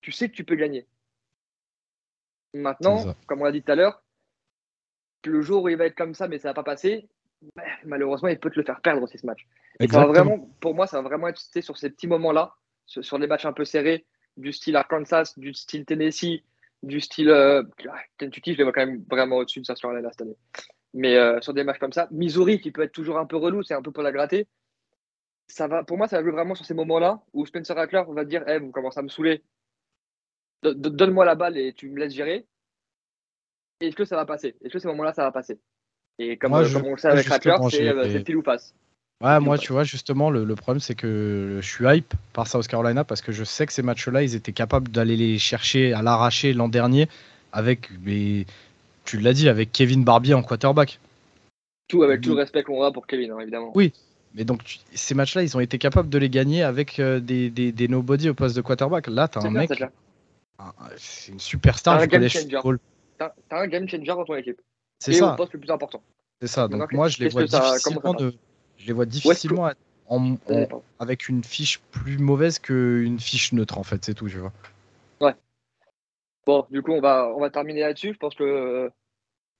tu 0.00 0.12
sais 0.12 0.30
que 0.30 0.34
tu 0.34 0.44
peux 0.44 0.54
gagner. 0.54 0.86
Maintenant, 2.54 3.14
comme 3.26 3.42
on 3.42 3.44
l'a 3.44 3.52
dit 3.52 3.62
tout 3.62 3.70
à 3.70 3.74
l'heure, 3.74 4.02
le 5.26 5.42
jour 5.42 5.64
où 5.64 5.68
il 5.68 5.76
va 5.76 5.84
être 5.84 5.94
comme 5.94 6.14
ça, 6.14 6.26
mais 6.26 6.38
ça 6.38 6.48
va 6.48 6.54
pas 6.54 6.62
passer, 6.62 7.06
malheureusement, 7.84 8.28
il 8.28 8.40
peut 8.40 8.48
te 8.48 8.58
le 8.58 8.64
faire 8.64 8.80
perdre 8.80 9.02
aussi 9.02 9.18
ce 9.18 9.26
match. 9.26 9.46
Et 9.78 9.86
ça 9.86 9.98
va 9.98 10.06
vraiment, 10.06 10.48
pour 10.60 10.74
moi, 10.74 10.86
ça 10.86 11.02
va 11.02 11.06
vraiment 11.06 11.28
être 11.28 11.42
sur 11.60 11.76
ces 11.76 11.90
petits 11.90 12.06
moments-là, 12.06 12.54
sur 12.86 13.18
les 13.18 13.26
matchs 13.26 13.44
un 13.44 13.52
peu 13.52 13.66
serrés, 13.66 14.06
du 14.38 14.54
style 14.54 14.76
Arkansas, 14.76 15.34
du 15.36 15.52
style 15.52 15.84
Tennessee, 15.84 16.42
du 16.82 17.00
style 17.00 17.28
euh, 17.28 17.62
Kentucky, 18.16 18.54
je 18.54 18.58
les 18.58 18.64
vois 18.64 18.72
quand 18.72 18.86
même 18.86 19.04
vraiment 19.10 19.36
au-dessus 19.36 19.60
de 19.60 19.66
ça 19.66 19.76
sur 19.76 19.92
cette 19.92 20.22
année. 20.22 20.38
Mais 20.94 21.16
euh, 21.16 21.40
sur 21.40 21.52
des 21.52 21.64
matchs 21.64 21.80
comme 21.80 21.92
ça, 21.92 22.08
Missouri 22.12 22.60
qui 22.60 22.70
peut 22.70 22.82
être 22.82 22.92
toujours 22.92 23.18
un 23.18 23.26
peu 23.26 23.36
relou, 23.36 23.62
c'est 23.62 23.74
un 23.74 23.82
peu 23.82 23.90
pour 23.90 24.02
la 24.02 24.12
gratter. 24.12 24.46
Ça 25.48 25.66
va, 25.66 25.84
pour 25.84 25.98
moi, 25.98 26.08
ça 26.08 26.16
va 26.16 26.22
jouer 26.22 26.32
vraiment 26.32 26.54
sur 26.54 26.64
ces 26.64 26.72
moments-là 26.72 27.20
où 27.34 27.44
Spencer 27.44 27.74
Rattler 27.74 28.02
va 28.08 28.24
dire 28.24 28.48
hey, 28.48 28.60
vous 28.60 28.70
commencez 28.70 29.00
à 29.00 29.02
me 29.02 29.08
saouler, 29.08 29.42
donne-moi 30.62 31.24
la 31.24 31.34
balle 31.34 31.58
et 31.58 31.72
tu 31.74 31.90
me 31.90 31.98
laisses 31.98 32.14
gérer. 32.14 32.46
Est-ce 33.80 33.96
que 33.96 34.04
ça 34.04 34.16
va 34.16 34.24
passer? 34.24 34.56
Est-ce 34.62 34.72
que 34.72 34.78
ces 34.78 34.88
moments-là, 34.88 35.12
ça 35.12 35.24
va 35.24 35.32
passer? 35.32 35.58
Et 36.18 36.36
comme, 36.36 36.54
euh, 36.54 36.72
comme 36.72 36.86
on 36.86 36.92
le 36.92 36.96
sait 36.96 37.08
avec 37.08 37.26
Rattler, 37.26 37.56
c'est 37.70 38.24
pile 38.24 38.36
ou 38.36 38.42
face. 38.42 38.74
Ouais, 39.20 39.40
moi, 39.40 39.58
tu 39.58 39.72
vois, 39.72 39.84
justement, 39.84 40.30
le, 40.30 40.54
problème, 40.54 40.80
c'est 40.80 40.94
que 40.94 41.58
je 41.60 41.66
suis 41.66 41.84
hype 41.86 42.14
par 42.32 42.46
South 42.46 42.66
Carolina 42.66 43.04
parce 43.04 43.20
que 43.20 43.32
je 43.32 43.42
sais 43.44 43.66
que 43.66 43.72
ces 43.72 43.82
matchs-là, 43.82 44.22
ils 44.22 44.34
étaient 44.34 44.52
capables 44.52 44.88
d'aller 44.88 45.16
les 45.16 45.38
chercher 45.38 45.92
à 45.92 46.02
l'arracher 46.02 46.52
l'an 46.52 46.68
dernier 46.68 47.08
avec, 47.52 47.90
les, 48.04 48.46
tu 49.04 49.18
l'as 49.18 49.32
dit, 49.32 49.48
avec 49.48 49.72
Kevin 49.72 50.04
Barbier 50.04 50.34
en 50.34 50.42
quarterback. 50.42 51.00
Tout 51.88 52.02
avec 52.02 52.22
tout 52.22 52.30
le 52.30 52.36
respect 52.36 52.62
qu'on 52.62 52.82
a 52.82 52.90
pour 52.90 53.06
Kevin, 53.06 53.32
hein, 53.32 53.40
évidemment. 53.40 53.72
Oui, 53.74 53.92
mais 54.34 54.44
donc 54.44 54.78
ces 54.94 55.14
matchs-là, 55.14 55.42
ils 55.42 55.56
ont 55.56 55.60
été 55.60 55.78
capables 55.78 56.08
de 56.08 56.18
les 56.18 56.30
gagner 56.30 56.62
avec 56.62 56.98
euh, 56.98 57.20
des, 57.20 57.50
des, 57.50 57.72
des 57.72 57.88
nobody 57.88 58.30
au 58.30 58.34
poste 58.34 58.56
de 58.56 58.62
quarterback. 58.62 59.06
Là, 59.06 59.28
t'as 59.28 59.44
un 59.44 59.50
mec, 59.50 59.70
c'est 60.96 61.32
une 61.32 61.40
superstar 61.40 62.00
du 62.00 62.08
collège 62.08 62.38
football. 62.38 62.78
T'as 63.18 63.32
un 63.50 63.66
game 63.66 63.88
changer 63.88 64.06
dans 64.06 64.24
ton 64.24 64.36
équipe. 64.36 64.60
C'est 64.98 65.12
ça. 65.12 65.34
au 65.34 65.36
poste 65.36 65.52
le 65.52 65.60
plus 65.60 65.70
important. 65.70 66.02
C'est 66.40 66.48
ça. 66.48 66.68
Donc 66.68 66.92
moi, 66.92 67.08
je 67.08 67.18
les 67.18 67.28
vois 67.28 67.44
difficilement 67.44 68.14
de 68.14 68.34
je 68.76 68.86
les 68.86 68.92
vois 68.92 69.06
difficilement 69.06 69.70
avec 70.98 71.28
une 71.28 71.44
fiche 71.44 71.80
plus 71.90 72.18
mauvaise 72.18 72.58
qu'une 72.58 73.18
fiche 73.20 73.52
neutre, 73.52 73.78
en 73.78 73.82
fait, 73.82 74.04
c'est 74.04 74.14
tout, 74.14 74.28
je 74.28 74.38
vois. 74.38 74.52
Bon, 76.46 76.66
du 76.70 76.82
coup, 76.82 76.92
on 76.92 77.00
va, 77.00 77.32
on 77.34 77.40
va 77.40 77.50
terminer 77.50 77.80
là-dessus. 77.80 78.12
Je 78.12 78.18
pense 78.18 78.34
que 78.34 78.44
euh, 78.44 78.88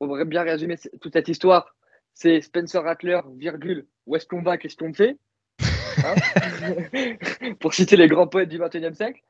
on 0.01 0.07
devrait 0.07 0.25
bien 0.25 0.43
résumer 0.43 0.77
toute 1.01 1.13
cette 1.13 1.29
histoire. 1.29 1.75
C'est 2.13 2.41
Spencer 2.41 2.83
Rattler, 2.83 3.21
virgule, 3.37 3.87
où 4.07 4.17
est-ce 4.17 4.27
qu'on 4.27 4.43
va, 4.43 4.59
qu'est-ce 4.59 4.77
qu'on 4.77 4.93
fait? 4.93 5.17
Hein? 6.05 6.15
Pour 7.61 7.73
citer 7.73 7.97
les 7.97 8.09
grands 8.09 8.27
poètes 8.27 8.49
du 8.49 8.59
21e 8.59 8.95
siècle. 8.95 9.21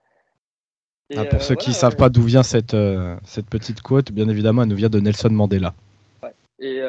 Ah, 1.14 1.26
pour 1.26 1.38
euh, 1.38 1.42
ceux 1.42 1.54
qui 1.54 1.68
ne 1.68 1.74
savent 1.74 1.96
pas 1.96 2.08
d'où 2.08 2.22
vient 2.22 2.42
cette, 2.42 2.72
euh, 2.72 3.16
cette 3.24 3.50
petite 3.50 3.82
quote, 3.82 4.10
bien 4.10 4.28
évidemment, 4.30 4.62
elle 4.62 4.68
nous 4.68 4.76
vient 4.76 4.88
de 4.88 4.98
Nelson 4.98 5.28
Mandela. 5.28 5.74
Ouais. 6.22 6.32
Et 6.58 6.80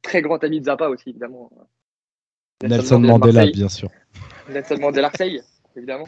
très 0.00 0.22
grand 0.22 0.42
ami 0.42 0.60
de 0.60 0.64
Zappa 0.64 0.88
aussi, 0.88 1.10
évidemment. 1.10 1.50
Nelson, 2.62 3.00
Mandela, 3.00 3.46
bien 3.46 3.68
sûr. 3.68 3.90
Nelson 4.48 4.78
Mandela 4.80 5.08
Marseille, 5.08 5.42
évidemment. 5.76 6.06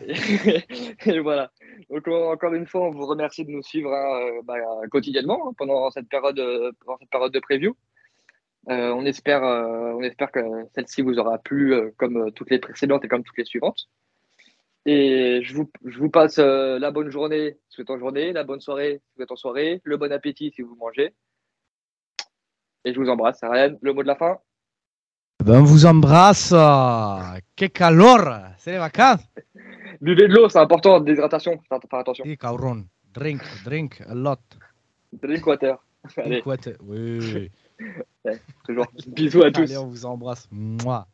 et, 1.06 1.20
voilà. 1.20 1.50
Donc 1.90 2.06
encore 2.08 2.54
une 2.54 2.66
fois, 2.66 2.88
on 2.88 2.90
vous 2.90 3.06
remercie 3.06 3.44
de 3.44 3.50
nous 3.50 3.62
suivre 3.62 3.92
hein, 3.92 4.20
euh, 4.20 4.42
bah, 4.42 4.56
quotidiennement 4.90 5.48
hein, 5.48 5.52
pendant 5.56 5.90
cette 5.90 6.08
période, 6.08 6.38
euh, 6.38 6.72
pendant 6.84 6.98
cette 6.98 7.10
période 7.10 7.32
de 7.32 7.40
preview. 7.40 7.76
Euh, 8.70 8.92
on 8.92 9.04
espère, 9.04 9.42
on 9.42 10.02
espère 10.02 10.32
que 10.32 10.40
celle-ci 10.74 11.02
vous 11.02 11.18
aura 11.18 11.38
plu 11.38 11.74
comme 11.98 12.32
toutes 12.32 12.50
les 12.50 12.58
précédentes 12.58 13.04
et 13.04 13.08
comme 13.08 13.22
toutes 13.22 13.36
les 13.36 13.44
suivantes. 13.44 13.88
Et 14.86 15.40
je 15.42 15.54
vous, 15.54 16.10
passe 16.10 16.38
la 16.38 16.90
bonne 16.90 17.10
journée 17.10 17.58
si 17.68 17.76
vous 17.76 17.82
êtes 17.82 17.90
en 17.90 17.98
journée, 17.98 18.32
la 18.32 18.44
bonne 18.44 18.60
soirée 18.60 19.02
si 19.04 19.12
vous 19.16 19.22
êtes 19.22 19.30
en 19.30 19.36
soirée, 19.36 19.80
le 19.84 19.96
bon 19.96 20.10
appétit 20.12 20.50
si 20.50 20.62
vous 20.62 20.76
mangez. 20.76 21.14
Et 22.86 22.94
je 22.94 23.00
vous 23.00 23.08
embrasse. 23.08 23.40
Ryan, 23.42 23.76
le 23.80 23.92
mot 23.92 24.02
de 24.02 24.08
la 24.08 24.16
fin 24.16 24.38
ben, 25.42 25.60
on 25.60 25.64
vous 25.64 25.86
embrasse. 25.86 26.50
Que 26.50 27.66
calor 27.66 28.20
C'est 28.58 28.72
les 28.72 28.78
vacances. 28.78 29.20
Buvez 30.00 30.28
de 30.28 30.34
l'eau, 30.34 30.48
c'est 30.48 30.58
important, 30.58 31.00
déshydratation. 31.00 31.60
Faire 31.68 31.78
attention. 31.98 32.24
Oui, 32.26 32.36
cabron. 32.36 32.84
Drink, 33.12 33.42
drink 33.64 34.02
a 34.08 34.14
lot. 34.14 34.40
Drink 35.12 35.46
water. 35.46 35.76
Drink 36.16 36.44
water, 36.46 36.74
oui. 36.82 37.50
toujours. 38.64 38.86
Bisous 39.06 39.42
à 39.42 39.50
tous. 39.50 39.62
Allez, 39.62 39.76
on 39.76 39.86
vous 39.86 40.04
embrasse. 40.04 40.48
Moi. 40.50 41.06